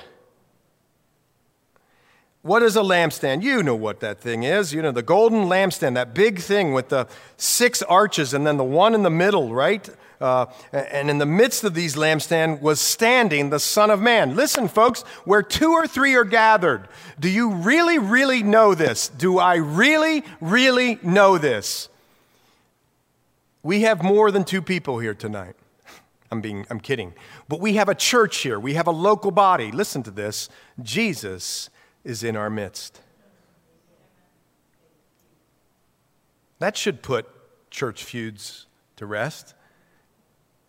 [2.47, 3.43] What is a lampstand?
[3.43, 4.73] You know what that thing is.
[4.73, 8.63] You know, the golden lampstand, that big thing with the six arches and then the
[8.63, 9.87] one in the middle, right?
[10.21, 14.37] Uh, and in the midst of these lampstands was standing the Son of Man.
[14.37, 16.87] Listen, folks, where two or three are gathered,
[17.19, 19.09] do you really, really know this?
[19.09, 21.89] Do I really, really know this?
[23.61, 25.55] We have more than two people here tonight.
[26.31, 27.13] I'm being, I'm kidding.
[27.49, 28.57] But we have a church here.
[28.57, 29.69] We have a local body.
[29.69, 30.47] Listen to this.
[30.81, 31.69] Jesus
[32.07, 33.01] is in our midst.
[36.59, 37.27] That should put
[37.69, 39.53] church feuds to rest.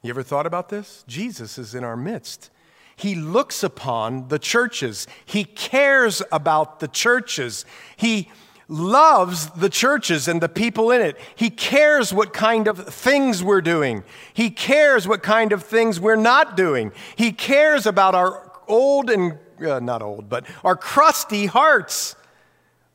[0.02, 1.04] You ever thought about this?
[1.06, 2.50] Jesus is in our midst.
[2.96, 5.06] He looks upon the churches.
[5.24, 7.64] He cares about the churches.
[7.96, 8.30] He
[8.66, 11.16] loves the churches and the people in it.
[11.36, 14.02] He cares what kind of things we're doing.
[14.34, 16.90] He cares what kind of things we're not doing.
[17.14, 22.16] He cares about our old and uh, not old, but our crusty hearts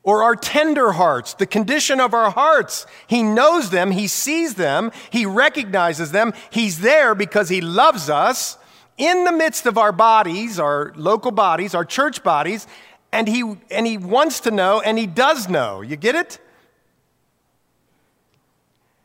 [0.04, 2.86] or our tender hearts, the condition of our hearts.
[3.06, 6.34] He knows them, He sees them, He recognizes them.
[6.50, 8.58] He's there because He loves us
[8.98, 12.66] in the midst of our bodies, our local bodies, our church bodies,
[13.12, 15.80] and He, and he wants to know and He does know.
[15.80, 16.38] You get it?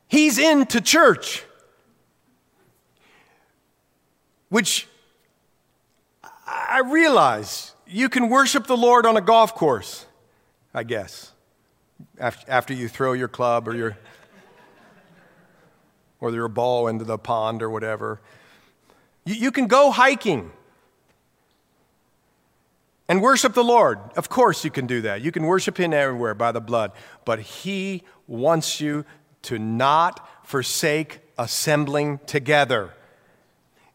[0.09, 1.45] He's into church,
[4.49, 4.88] which
[6.51, 10.05] I realize you can worship the Lord on a golf course,
[10.73, 11.31] I guess,
[12.19, 13.97] after you throw your club or your
[16.19, 18.19] or your ball into the pond or whatever.
[19.25, 20.51] You, you can go hiking
[23.07, 23.99] and worship the Lord.
[24.15, 25.21] Of course, you can do that.
[25.21, 26.91] You can worship Him everywhere by the blood.
[27.25, 29.05] But He wants you
[29.43, 32.93] to not forsake assembling together.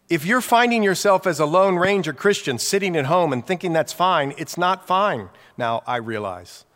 [0.08, 3.92] If you're finding yourself as a Lone Ranger Christian sitting at home and thinking that's
[3.92, 5.30] fine, it's not fine.
[5.56, 6.66] Now, I realize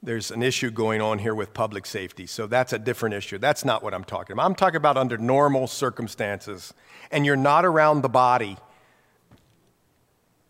[0.00, 3.38] there's an issue going on here with public safety, so that's a different issue.
[3.38, 4.46] That's not what I'm talking about.
[4.46, 6.72] I'm talking about under normal circumstances,
[7.10, 8.56] and you're not around the body.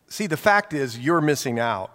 [0.09, 1.94] See, the fact is, you're missing out.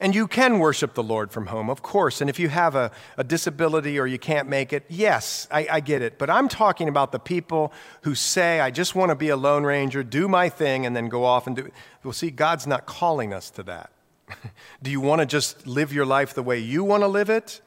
[0.00, 2.20] And you can worship the Lord from home, of course.
[2.20, 5.80] And if you have a, a disability or you can't make it, yes, I, I
[5.80, 6.18] get it.
[6.18, 7.72] But I'm talking about the people
[8.02, 11.08] who say, I just want to be a Lone Ranger, do my thing, and then
[11.08, 11.72] go off and do it.
[12.04, 13.90] Well, see, God's not calling us to that.
[14.82, 17.60] do you want to just live your life the way you want to live it?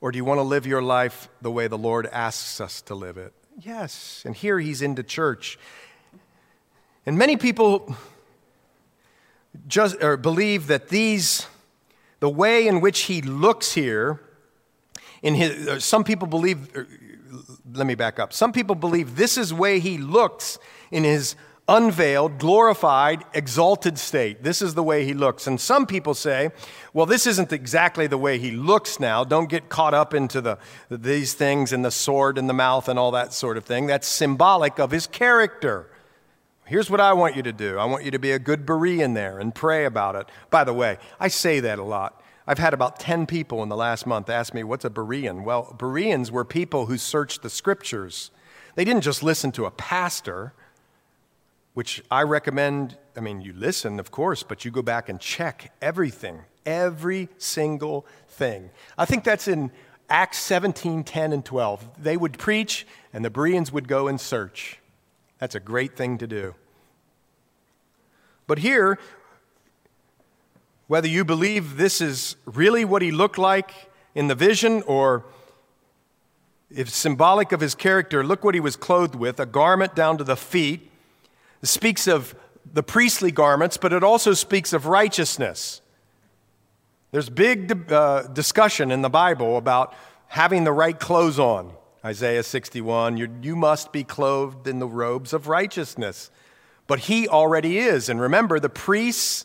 [0.00, 2.94] Or do you want to live your life the way the Lord asks us to
[2.94, 3.34] live it?
[3.58, 4.22] Yes.
[4.24, 5.58] And here he's into church.
[7.04, 7.96] And many people
[9.68, 11.46] just believe that these
[12.26, 14.20] the way in which he looks here,
[15.22, 16.82] in his, uh, some people believe, uh,
[17.72, 18.32] let me back up.
[18.32, 20.58] Some people believe this is the way he looks
[20.90, 21.36] in his
[21.68, 24.42] unveiled, glorified, exalted state.
[24.42, 25.46] This is the way he looks.
[25.46, 26.50] And some people say,
[26.92, 29.22] well, this isn't exactly the way he looks now.
[29.22, 30.58] Don't get caught up into the,
[30.90, 33.86] these things and the sword in the mouth and all that sort of thing.
[33.86, 35.92] That's symbolic of his character.
[36.66, 39.14] Here's what I want you to do I want you to be a good Berean
[39.14, 40.28] there and pray about it.
[40.50, 42.20] By the way, I say that a lot.
[42.46, 45.44] I've had about 10 people in the last month ask me, What's a Berean?
[45.44, 48.30] Well, Bereans were people who searched the scriptures.
[48.74, 50.52] They didn't just listen to a pastor,
[51.74, 52.98] which I recommend.
[53.16, 58.06] I mean, you listen, of course, but you go back and check everything, every single
[58.28, 58.70] thing.
[58.98, 59.70] I think that's in
[60.08, 62.02] Acts 17 10 and 12.
[62.02, 64.80] They would preach, and the Bereans would go and search.
[65.38, 66.54] That's a great thing to do.
[68.46, 68.98] But here,
[70.86, 73.72] whether you believe this is really what he looked like
[74.14, 75.24] in the vision or
[76.70, 80.24] if symbolic of his character, look what he was clothed with a garment down to
[80.24, 80.90] the feet.
[81.62, 82.34] It speaks of
[82.72, 85.80] the priestly garments, but it also speaks of righteousness.
[87.12, 89.94] There's big uh, discussion in the Bible about
[90.28, 91.72] having the right clothes on.
[92.06, 96.30] Isaiah 61, you, must be clothed in the robes of righteousness.
[96.86, 98.08] But he already is.
[98.08, 99.44] And remember, the priests,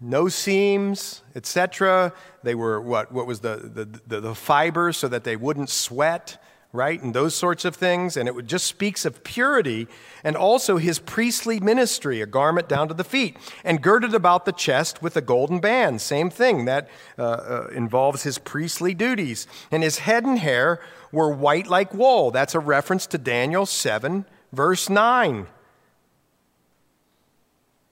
[0.00, 2.14] no seams, etc.
[2.42, 3.12] They were what?
[3.12, 6.38] What was the, the, the, the fibers so that they wouldn't sweat?
[6.74, 7.00] right?
[7.00, 8.16] And those sorts of things.
[8.16, 9.86] And it just speaks of purity
[10.24, 14.52] and also his priestly ministry, a garment down to the feet, and girded about the
[14.52, 16.00] chest with a golden band.
[16.00, 19.46] Same thing that uh, uh, involves his priestly duties.
[19.70, 20.80] And his head and hair
[21.14, 22.30] were white like wool.
[22.30, 25.46] That's a reference to Daniel 7, verse 9.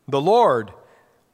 [0.08, 0.72] The Lord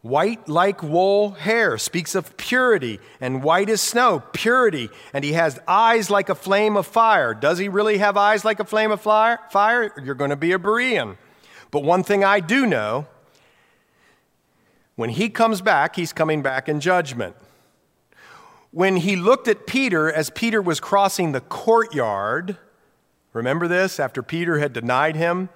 [0.03, 4.91] White like wool hair speaks of purity, and white as snow, purity.
[5.13, 7.35] And he has eyes like a flame of fire.
[7.35, 9.93] Does he really have eyes like a flame of fire?
[10.03, 11.17] You're going to be a Berean.
[11.73, 13.09] But one thing I do know
[14.95, 17.35] when he comes back, he's coming back in judgment.
[18.79, 22.57] When he looked at Peter as Peter was crossing the courtyard,
[23.33, 25.49] remember this, after Peter had denied him?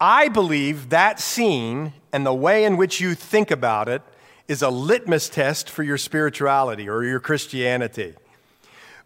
[0.00, 4.02] I believe that scene and the way in which you think about it
[4.48, 8.14] is a litmus test for your spirituality or your Christianity.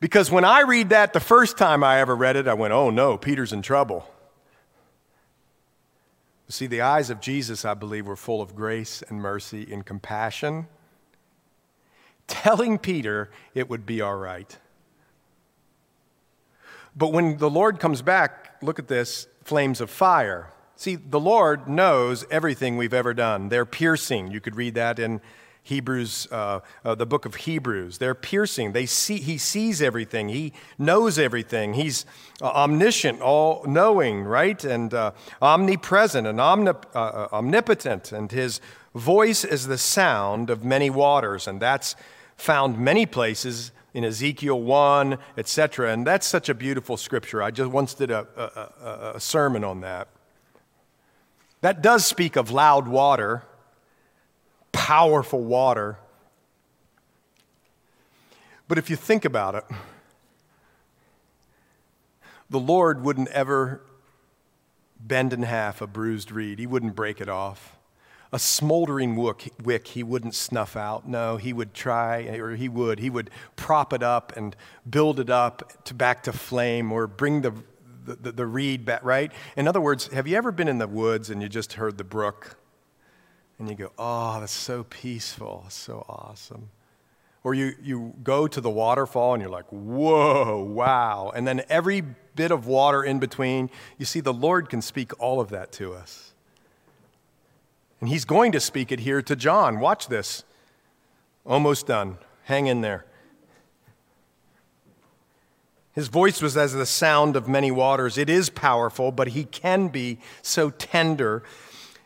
[0.00, 2.88] Because when I read that the first time I ever read it, I went, oh
[2.88, 4.08] no, Peter's in trouble.
[6.48, 10.66] See, the eyes of Jesus, I believe, were full of grace and mercy and compassion,
[12.28, 14.56] telling Peter it would be all right.
[16.94, 20.52] But when the Lord comes back, look at this flames of fire.
[20.76, 23.48] See, the Lord knows everything we've ever done.
[23.48, 24.30] They're piercing.
[24.30, 25.20] You could read that in
[25.68, 27.98] Hebrews, uh, uh, the book of Hebrews.
[27.98, 28.72] They're piercing.
[28.72, 30.30] They see, he sees everything.
[30.30, 31.74] He knows everything.
[31.74, 32.06] He's
[32.40, 34.62] uh, omniscient, all knowing, right?
[34.64, 35.12] And uh,
[35.42, 38.12] omnipresent and omnip- uh, uh, omnipotent.
[38.12, 38.60] And his
[38.94, 41.46] voice is the sound of many waters.
[41.46, 41.96] And that's
[42.38, 45.92] found many places in Ezekiel 1, etc.
[45.92, 47.42] And that's such a beautiful scripture.
[47.42, 50.08] I just once did a, a, a, a sermon on that.
[51.60, 53.42] That does speak of loud water,
[54.70, 55.98] powerful water.
[58.68, 59.64] But if you think about it,
[62.48, 63.82] the Lord wouldn't ever
[65.00, 67.77] bend in half a bruised reed, He wouldn't break it off.
[68.30, 71.08] A smoldering wick, he wouldn't snuff out.
[71.08, 72.98] No, he would try, or he would.
[72.98, 74.54] He would prop it up and
[74.88, 77.54] build it up to back to flame or bring the
[78.04, 79.30] the, the, reed back, right?
[79.56, 82.04] In other words, have you ever been in the woods and you just heard the
[82.04, 82.56] brook
[83.58, 86.70] and you go, oh, that's so peaceful, so awesome?
[87.44, 91.32] Or you, you go to the waterfall and you're like, whoa, wow.
[91.34, 92.02] And then every
[92.34, 95.94] bit of water in between, you see, the Lord can speak all of that to
[95.94, 96.27] us.
[98.00, 99.80] And He's going to speak it here to John.
[99.80, 100.44] Watch this.
[101.44, 102.18] Almost done.
[102.44, 103.04] Hang in there.
[105.92, 108.16] His voice was as the sound of many waters.
[108.18, 111.42] It is powerful, but he can be so tender.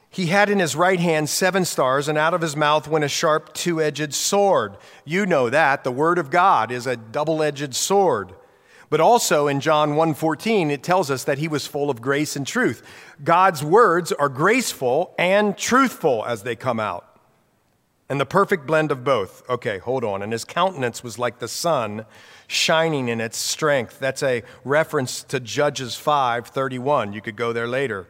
[0.09, 3.09] He had in his right hand seven stars, and out of his mouth went a
[3.09, 4.79] sharp two edged sword.
[5.05, 5.85] You know that.
[5.85, 8.33] The word of God is a double edged sword.
[8.93, 12.47] But also in John 1:14 it tells us that he was full of grace and
[12.47, 12.83] truth.
[13.25, 17.07] God's words are graceful and truthful as they come out.
[18.11, 19.49] And the perfect blend of both.
[19.49, 20.21] Okay, hold on.
[20.21, 22.05] And his countenance was like the sun
[22.47, 23.99] shining in its strength.
[23.99, 27.15] That's a reference to Judges 5:31.
[27.15, 28.09] You could go there later.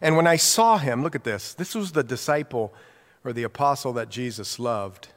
[0.00, 1.54] And when I saw him, look at this.
[1.54, 2.72] This was the disciple
[3.24, 5.08] or the apostle that Jesus loved.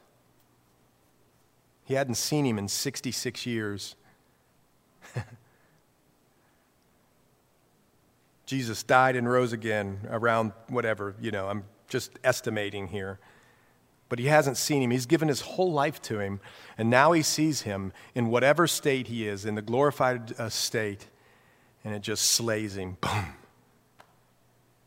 [1.84, 3.94] He hadn't seen him in 66 years.
[8.46, 13.18] Jesus died and rose again around whatever, you know, I'm just estimating here.
[14.08, 14.90] But he hasn't seen him.
[14.90, 16.40] He's given his whole life to him.
[16.76, 21.08] And now he sees him in whatever state he is, in the glorified uh, state,
[21.84, 22.98] and it just slays him.
[23.00, 23.34] Boom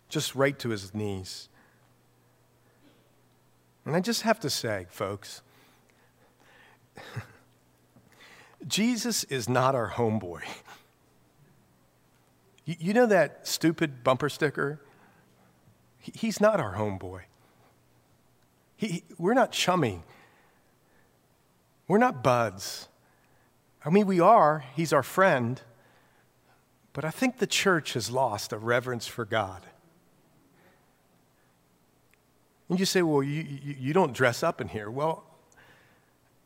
[0.10, 1.50] just right to his knees.
[3.86, 5.42] And I just have to say, folks,
[8.68, 10.42] Jesus is not our homeboy.
[12.68, 14.82] You know that stupid bumper sticker?
[16.00, 17.22] He's not our homeboy.
[18.76, 20.04] He, we're not chummy.
[21.88, 22.90] We're not buds.
[23.86, 24.66] I mean, we are.
[24.76, 25.62] He's our friend.
[26.92, 29.66] But I think the church has lost a reverence for God.
[32.68, 34.92] And you say, well, you, you, you don't dress up in here.
[34.92, 35.24] Well,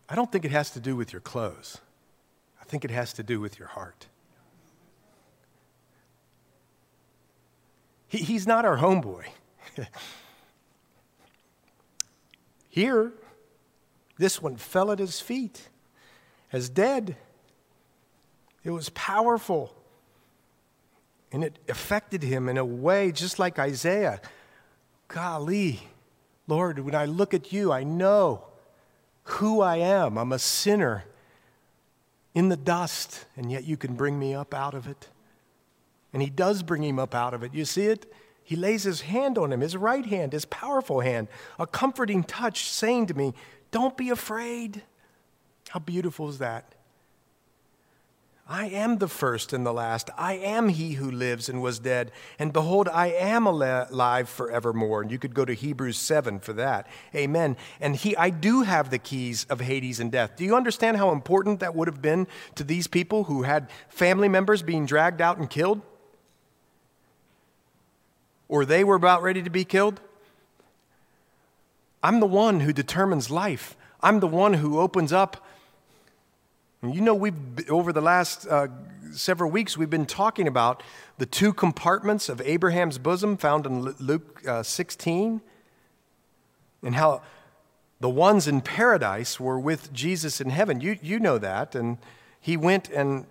[0.08, 1.80] I don't think it has to do with your clothes,
[2.62, 4.06] I think it has to do with your heart.
[8.12, 9.24] He, he's not our homeboy.
[12.70, 13.14] Here,
[14.18, 15.70] this one fell at his feet
[16.52, 17.16] as dead.
[18.66, 19.74] It was powerful.
[21.32, 24.20] And it affected him in a way just like Isaiah.
[25.08, 25.80] Golly,
[26.48, 28.44] Lord, when I look at you, I know
[29.24, 30.18] who I am.
[30.18, 31.06] I'm a sinner
[32.36, 35.08] in the dust, and yet you can bring me up out of it.
[36.14, 37.54] And he does bring him up out of it.
[37.54, 38.12] You see it?
[38.44, 42.70] He lays his hand on him, his right hand, his powerful hand, a comforting touch,
[42.70, 43.34] saying to me,
[43.72, 44.82] Don't be afraid.
[45.70, 46.76] How beautiful is that?
[48.52, 50.10] I am the first and the last.
[50.18, 52.12] I am he who lives and was dead.
[52.38, 55.02] And behold, I am alive forevermore.
[55.02, 56.88] And you could go to Hebrews 7 for that.
[57.16, 57.56] Amen.
[57.80, 60.36] And he, I do have the keys of Hades and death.
[60.36, 64.28] Do you understand how important that would have been to these people who had family
[64.28, 65.82] members being dragged out and killed?
[68.52, 70.00] Or they were about ready to be killed?
[72.04, 73.76] I'm the one who determines life.
[74.02, 75.44] I'm the one who opens up
[76.82, 77.36] and you know, we've,
[77.70, 78.68] over the last uh,
[79.12, 80.82] several weeks, we've been talking about
[81.20, 85.42] the two compartments of Abraham's bosom found in Luke uh, 16,
[86.82, 87.22] and how
[88.00, 90.82] the ones in paradise were with Jesus in heaven.
[90.82, 91.76] You, you know that.
[91.76, 92.00] And
[92.40, 93.28] he went and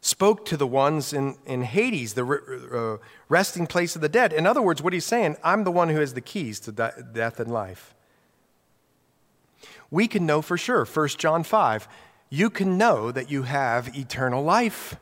[0.00, 4.32] spoke to the ones in, in Hades, the uh, resting place of the dead.
[4.32, 7.38] In other words, what he's saying, I'm the one who has the keys to death
[7.38, 7.94] and life
[9.90, 11.88] we can know for sure, 1 John 5,
[12.28, 14.96] you can know that you have eternal life.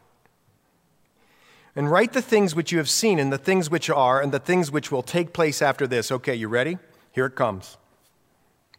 [1.76, 4.40] And write the things which you have seen, and the things which are, and the
[4.40, 6.11] things which will take place after this.
[6.11, 6.78] Okay, you ready?
[7.12, 7.76] Here it comes.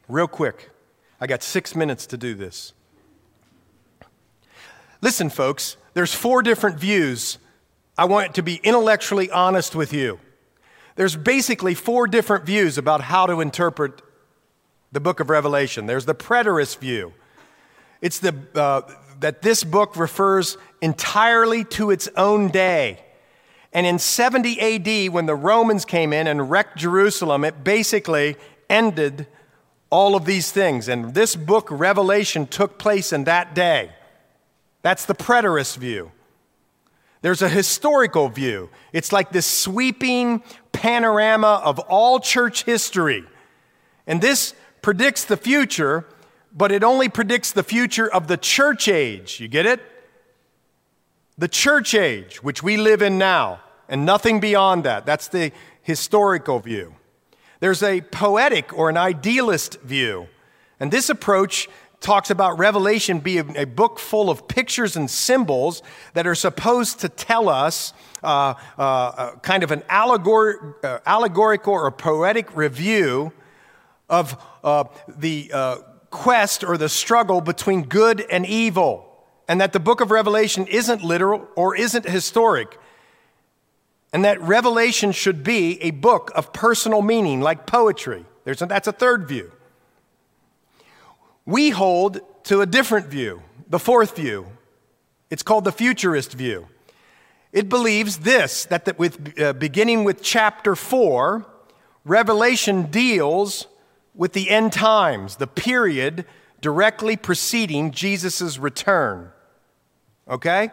[0.08, 0.72] Real quick.
[1.22, 2.74] I got six minutes to do this.
[5.02, 7.40] Listen, folks, there's four different views.
[7.98, 10.18] I want to be intellectually honest with you.
[10.96, 14.02] There's basically four different views about how to interpret
[14.94, 15.88] the book of Revelation.
[15.88, 17.12] There's the preterist view.
[18.00, 18.84] It's the, uh,
[19.20, 23.04] that this book refers entirely to its own day.
[23.74, 28.38] And in 70 AD, when the Romans came in and wrecked Jerusalem, it basically
[28.70, 29.28] ended
[29.90, 30.88] all of these things.
[30.88, 33.92] And this book, Revelation, took place in that day.
[34.82, 36.12] That's the preterist view.
[37.22, 38.70] There's a historical view.
[38.94, 43.26] It's like this sweeping panorama of all church history.
[44.08, 46.06] And this predicts the future,
[46.56, 49.40] but it only predicts the future of the church age.
[49.40, 49.82] You get it?
[51.38, 53.60] The church age, which we live in now,
[53.90, 55.06] and nothing beyond that.
[55.06, 55.52] That's the
[55.82, 56.96] historical view.
[57.60, 60.28] There's a poetic or an idealist view.
[60.80, 61.68] And this approach
[62.00, 65.84] talks about Revelation being a book full of pictures and symbols
[66.14, 67.94] that are supposed to tell us
[68.24, 73.34] uh, uh, uh, kind of an allegor- uh, allegorical or poetic review
[74.10, 75.78] of uh, the uh,
[76.10, 79.06] quest or the struggle between good and evil,
[79.48, 82.78] and that the book of Revelation isn't literal or isn't historic.
[84.12, 88.26] and that Revelation should be a book of personal meaning, like poetry.
[88.44, 89.52] There's a, that's a third view.
[91.50, 94.46] We hold to a different view, the fourth view.
[95.32, 96.68] It's called the futurist view.
[97.52, 101.44] It believes this that the, with, uh, beginning with chapter 4,
[102.06, 103.66] Revelation deals
[104.14, 106.26] with the end times, the period
[106.62, 109.32] directly preceding Jesus' return.
[110.30, 110.70] Okay?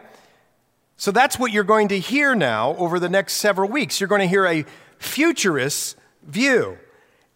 [0.95, 3.99] So that's what you're going to hear now over the next several weeks.
[3.99, 4.63] You're going to hear a
[4.99, 6.77] futurist view.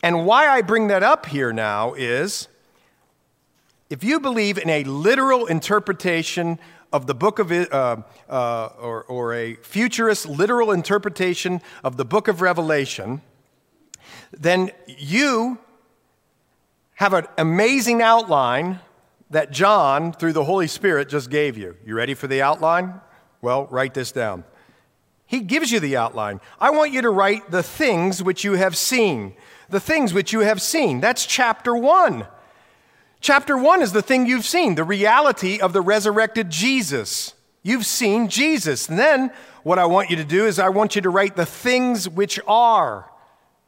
[0.03, 2.47] And why I bring that up here now is
[3.91, 6.57] if you believe in a literal interpretation
[6.93, 7.97] of the book of, uh,
[8.29, 13.21] uh, or, or a futurist literal interpretation of the book of Revelation,
[14.31, 15.59] then you
[16.93, 18.79] have an amazing outline
[19.29, 21.75] that John, through the Holy Spirit, just gave you.
[21.85, 23.01] You ready for the outline?
[23.41, 24.45] Well, write this down.
[25.25, 26.39] He gives you the outline.
[26.61, 29.35] I want you to write the things which you have seen.
[29.69, 31.01] The things which you have seen.
[31.01, 32.25] That's chapter one.
[33.21, 37.35] Chapter one is the thing you've seen, the reality of the resurrected Jesus.
[37.61, 38.89] You've seen Jesus.
[38.89, 41.45] And then what I want you to do is I want you to write the
[41.45, 43.07] things which are.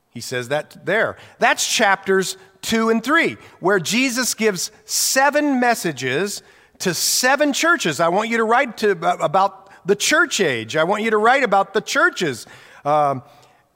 [0.10, 1.18] He says that there.
[1.38, 6.42] That's chapters two and three, where Jesus gives seven messages
[6.80, 8.00] to seven churches.
[8.00, 8.92] I want you to write to,
[9.24, 10.76] about the church age.
[10.76, 12.48] I want you to write about the churches.
[12.84, 13.22] Um,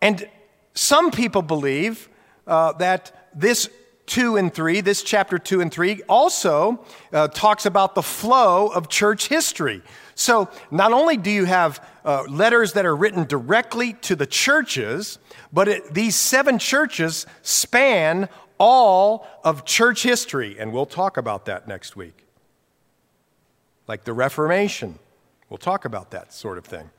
[0.01, 0.27] and
[0.73, 2.09] some people believe
[2.47, 3.69] uh, that this
[4.07, 6.83] 2 and 3, this chapter 2 and 3, also
[7.13, 9.81] uh, talks about the flow of church history.
[10.15, 15.19] So not only do you have uh, letters that are written directly to the churches,
[15.53, 21.67] but it, these seven churches span all of church history, and we'll talk about that
[21.67, 22.25] next week.
[23.87, 24.97] Like the Reformation,
[25.49, 26.89] we'll talk about that sort of thing.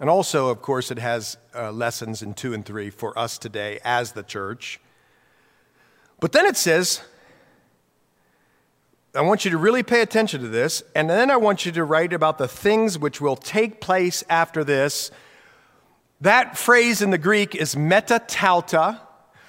[0.00, 3.78] And also, of course, it has uh, lessons in 2 and 3 for us today
[3.84, 4.80] as the church.
[6.22, 7.02] But then it says,
[9.14, 11.84] I want you to really pay attention to this, and then I want you to
[11.84, 15.10] write about the things which will take place after this.
[16.22, 19.00] That phrase in the Greek is metatauta,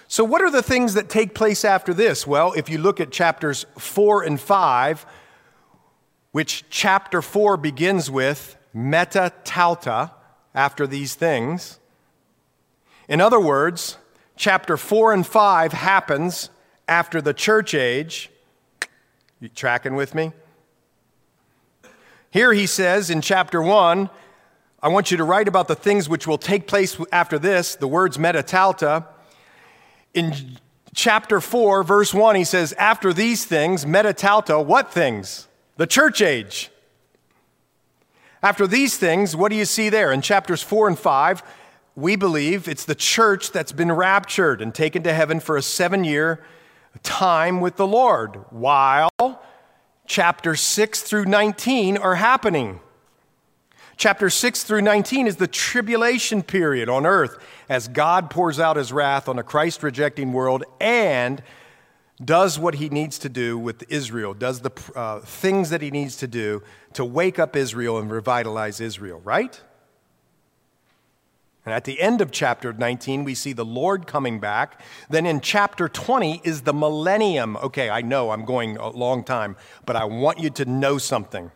[0.10, 2.28] so, what are the things that take place after this?
[2.28, 5.08] Well, if you look at chapters 4 and 5,
[6.32, 10.12] which chapter 4 begins with meta tauta,
[10.54, 11.80] after these things.
[13.08, 13.98] In other words,
[14.36, 16.50] chapter 4 and 5 happens
[16.94, 18.30] after the church age.
[19.40, 20.32] You tracking with me?
[22.30, 24.12] Here he says in chapter 1,
[24.80, 27.88] I want you to write about the things which will take place after this, the
[27.88, 29.08] words meta tauta
[30.14, 30.36] in
[30.94, 35.48] chapter 4, verse 1, he says, After these things, meta tauta, what things?
[35.78, 36.70] The church age.
[38.44, 40.12] After these things, what do you see there?
[40.12, 41.42] In chapters 4 and 5,
[41.96, 46.04] we believe it's the church that's been raptured and taken to heaven for a seven
[46.04, 46.44] year
[47.02, 49.10] time with the Lord, while
[50.06, 52.80] chapters 6 through 19 are happening.
[53.96, 57.38] Chapter 6 through 19 is the tribulation period on earth
[57.70, 61.42] as God pours out his wrath on a Christ rejecting world and
[62.24, 66.18] does what he needs to do with Israel, does the uh, things that he needs
[66.18, 66.64] to do
[66.94, 69.62] to wake up Israel and revitalize Israel, right?
[71.66, 74.82] And at the end of chapter 19, we see the Lord coming back.
[75.10, 77.56] Then in chapter 20 is the millennium.
[77.58, 79.56] Okay, I know I'm going a long time,
[79.86, 81.52] but I want you to know something.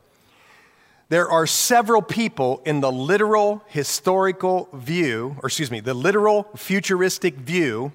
[1.10, 7.36] There are several people in the literal historical view, or excuse me, the literal futuristic
[7.36, 7.92] view,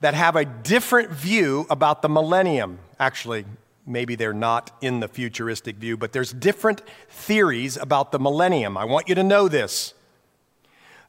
[0.00, 2.78] that have a different view about the millennium.
[3.00, 3.44] Actually,
[3.86, 8.76] maybe they're not in the futuristic view, but there's different theories about the millennium.
[8.76, 9.94] I want you to know this.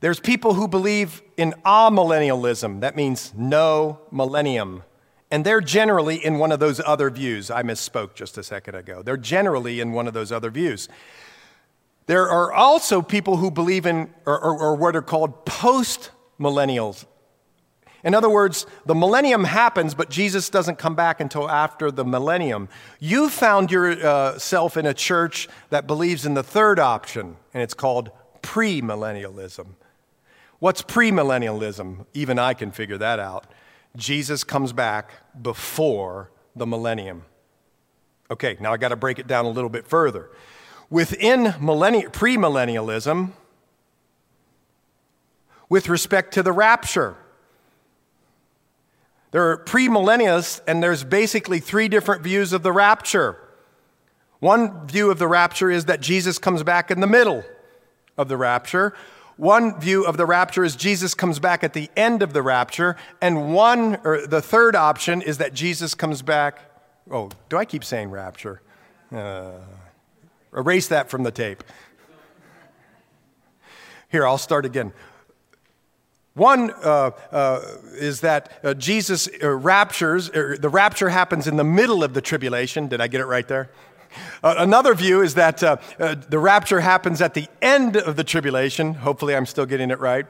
[0.01, 4.83] There's people who believe in amillennialism, that means no millennium.
[5.31, 7.51] And they're generally in one of those other views.
[7.51, 9.03] I misspoke just a second ago.
[9.03, 10.89] They're generally in one of those other views.
[12.07, 16.09] There are also people who believe in, or, or, or what are called post
[16.39, 17.05] millennials.
[18.03, 22.69] In other words, the millennium happens, but Jesus doesn't come back until after the millennium.
[22.99, 27.73] You found yourself uh, in a church that believes in the third option, and it's
[27.73, 28.09] called
[28.41, 29.75] premillennialism.
[30.59, 32.05] What's premillennialism?
[32.13, 33.45] Even I can figure that out.
[33.95, 35.11] Jesus comes back
[35.41, 37.23] before the millennium.
[38.29, 40.29] Okay, now I got to break it down a little bit further.
[40.89, 43.31] Within premillennialism,
[45.69, 47.15] with respect to the rapture,
[49.31, 53.37] there are premillennialists, and there's basically three different views of the rapture.
[54.39, 57.43] One view of the rapture is that Jesus comes back in the middle
[58.17, 58.95] of the rapture.
[59.39, 62.97] One view of the rapture is Jesus comes back at the end of the rapture,
[63.21, 66.59] and one, or the third option is that Jesus comes back.
[67.09, 68.61] Oh, do I keep saying rapture?
[69.15, 69.51] Uh,
[70.53, 71.63] erase that from the tape.
[74.09, 74.91] Here, I'll start again.
[76.33, 77.61] One uh, uh,
[77.93, 82.89] is that uh, Jesus uh, raptures, the rapture happens in the middle of the tribulation.
[82.89, 83.69] Did I get it right there?
[84.43, 88.93] Uh, another view is that uh, the rapture happens at the end of the tribulation.
[88.95, 90.25] Hopefully, I'm still getting it right.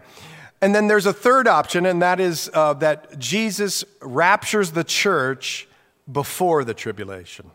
[0.62, 5.68] And then there's a third option, and that is that Jesus raptures the church
[6.12, 7.52] before the tribulation.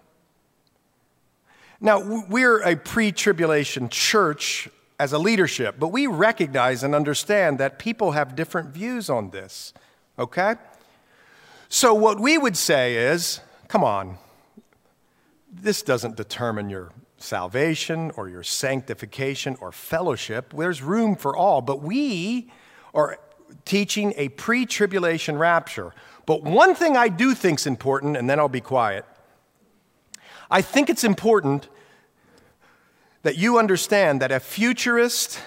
[1.80, 4.68] Now, we're a pre tribulation church
[4.98, 9.74] as a leadership, but we recognize and understand that people have different views on this,
[10.18, 10.54] okay?
[11.68, 14.16] So, what we would say is come on,
[15.62, 20.52] this doesn't determine your salvation or your sanctification or fellowship.
[20.56, 22.50] There's room for all, but we
[22.92, 23.18] are
[23.64, 25.92] teaching a pre tribulation rapture.
[26.26, 29.04] But one thing I do think is important, and then I'll be quiet.
[30.50, 31.68] I think it's important
[33.22, 35.40] that you understand that a futurist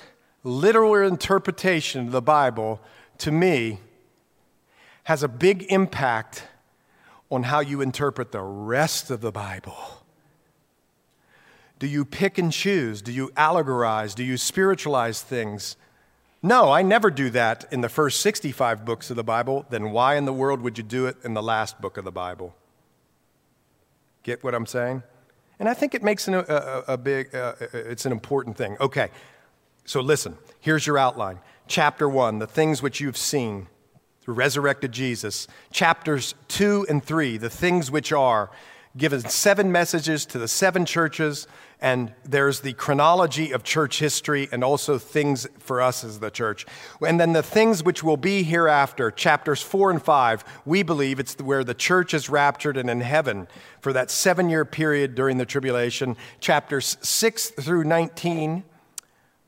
[0.43, 2.79] literal interpretation of the Bible,
[3.19, 3.79] to me,
[5.03, 6.43] has a big impact
[7.29, 9.75] on how you interpret the rest of the Bible.
[11.79, 13.01] Do you pick and choose?
[13.01, 14.15] Do you allegorize?
[14.15, 15.75] Do you spiritualize things?
[16.41, 19.65] No, I never do that in the first 65 books of the Bible.
[19.69, 22.11] Then why in the world would you do it in the last book of the
[22.11, 22.55] Bible?
[24.23, 25.03] Get what I'm saying?
[25.59, 28.77] And I think it makes an, a, a, big, uh, it's an important thing.
[28.79, 29.09] Okay,
[29.85, 31.39] so listen, here's your outline.
[31.67, 33.67] Chapter one, the things which you've seen,
[34.27, 35.47] the resurrected Jesus.
[35.71, 38.51] Chapters two and three, the things which are
[38.97, 41.47] given seven messages to the seven churches,
[41.79, 46.65] and there's the chronology of church history and also things for us as the church.
[47.05, 51.37] And then the things which will be hereafter, chapters four and five, we believe it's
[51.37, 53.47] where the church is raptured and in heaven
[53.79, 56.17] for that seven year period during the tribulation.
[56.41, 58.63] Chapters six through 19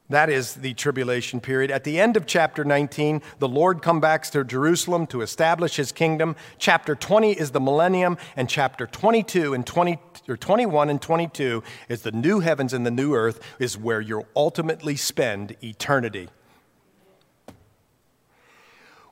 [0.09, 1.69] that is the tribulation period.
[1.69, 5.91] At the end of chapter 19, the Lord comes back to Jerusalem to establish his
[5.91, 6.35] kingdom.
[6.57, 12.01] Chapter 20 is the millennium, and chapter 22 and 20, or 21 and 22 is
[12.01, 16.27] the new heavens and the new earth, is where you'll ultimately spend eternity.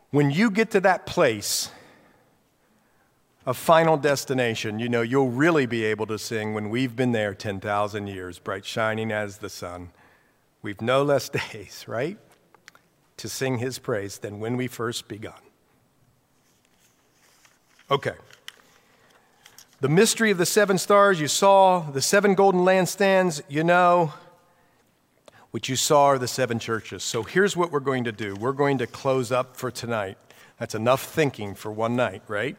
[0.10, 1.70] When you get to that place
[3.46, 7.36] of final destination, you know, you'll really be able to sing when we've been there
[7.36, 9.92] 10,000 years, bright shining as the sun.
[10.68, 12.18] We've no less days, right,
[13.16, 15.40] to sing his praise than when we first begun.
[17.90, 18.16] Okay.
[19.80, 24.12] The mystery of the seven stars you saw, the seven golden lampstands, you know.
[25.52, 27.02] What you saw are the seven churches.
[27.02, 30.18] So here's what we're going to do we're going to close up for tonight.
[30.60, 32.58] That's enough thinking for one night, right?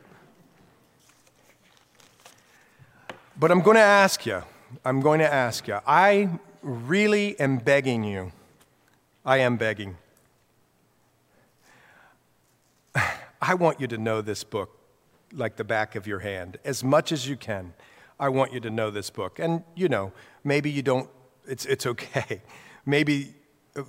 [3.39, 4.45] But I'm going to ask you,
[4.83, 5.79] I'm going to ask you.
[5.87, 6.31] I
[6.63, 8.33] really am begging you.
[9.25, 9.97] I am begging.
[13.43, 14.79] I want you to know this book
[15.33, 17.75] like the back of your hand as much as you can.
[18.21, 19.39] I want you to know this book.
[19.39, 20.13] And, you know,
[20.43, 21.09] maybe you don't,
[21.47, 22.43] it's, it's okay.
[22.87, 23.35] Maybe,
[23.77, 23.83] uh,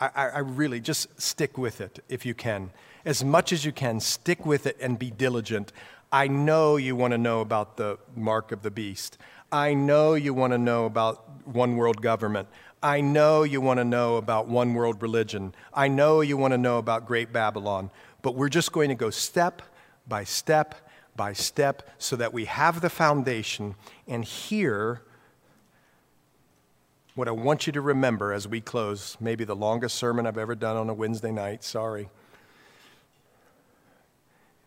[0.00, 2.70] I, I really just stick with it if you can.
[3.04, 5.72] As much as you can, stick with it and be diligent.
[6.10, 9.18] I know you want to know about the mark of the beast.
[9.52, 12.48] I know you want to know about one world government.
[12.82, 15.54] I know you want to know about one world religion.
[15.74, 17.90] I know you want to know about Great Babylon.
[18.22, 19.62] But we're just going to go step
[20.06, 20.74] by step
[21.16, 23.74] by step so that we have the foundation
[24.06, 25.02] and here,
[27.14, 29.16] what I want you to remember as we close.
[29.20, 32.08] Maybe the longest sermon I've ever done on a Wednesday night, sorry.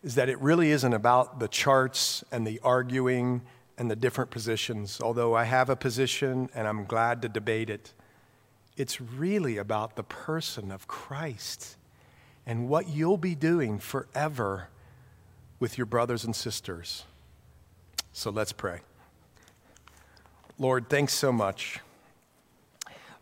[0.04, 3.42] Is that it really isn't about the charts and the arguing
[3.78, 5.00] and the different positions.
[5.00, 7.92] Although I have a position and I'm glad to debate it,
[8.76, 11.76] it's really about the person of Christ
[12.46, 14.68] and what you'll be doing forever
[15.60, 17.04] with your brothers and sisters.
[18.12, 18.80] So let's pray.
[20.58, 21.80] Lord, thanks so much.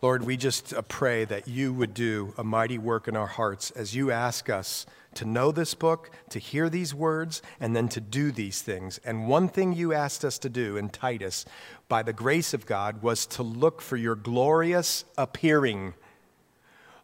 [0.03, 3.70] Lord, we just uh, pray that you would do a mighty work in our hearts
[3.70, 4.85] as you ask us
[5.15, 8.99] to know this book, to hear these words, and then to do these things.
[9.05, 11.45] And one thing you asked us to do in Titus,
[11.89, 15.95] by the grace of God, was to look for your glorious appearing.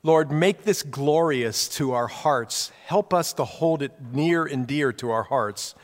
[0.02, 2.72] Lord, make this glorious to our hearts.
[2.86, 5.76] Help us to hold it near and dear to our hearts.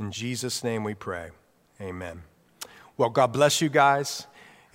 [0.00, 1.30] In Jesus' name we pray.
[1.80, 2.22] Amen.
[2.96, 4.26] Well, God bless you guys.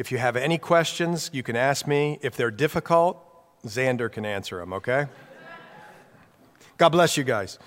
[0.01, 2.17] If you have any questions, you can ask me.
[2.23, 3.23] If they're difficult,
[3.67, 5.05] Xander can answer them, okay?
[6.79, 7.59] God bless you guys.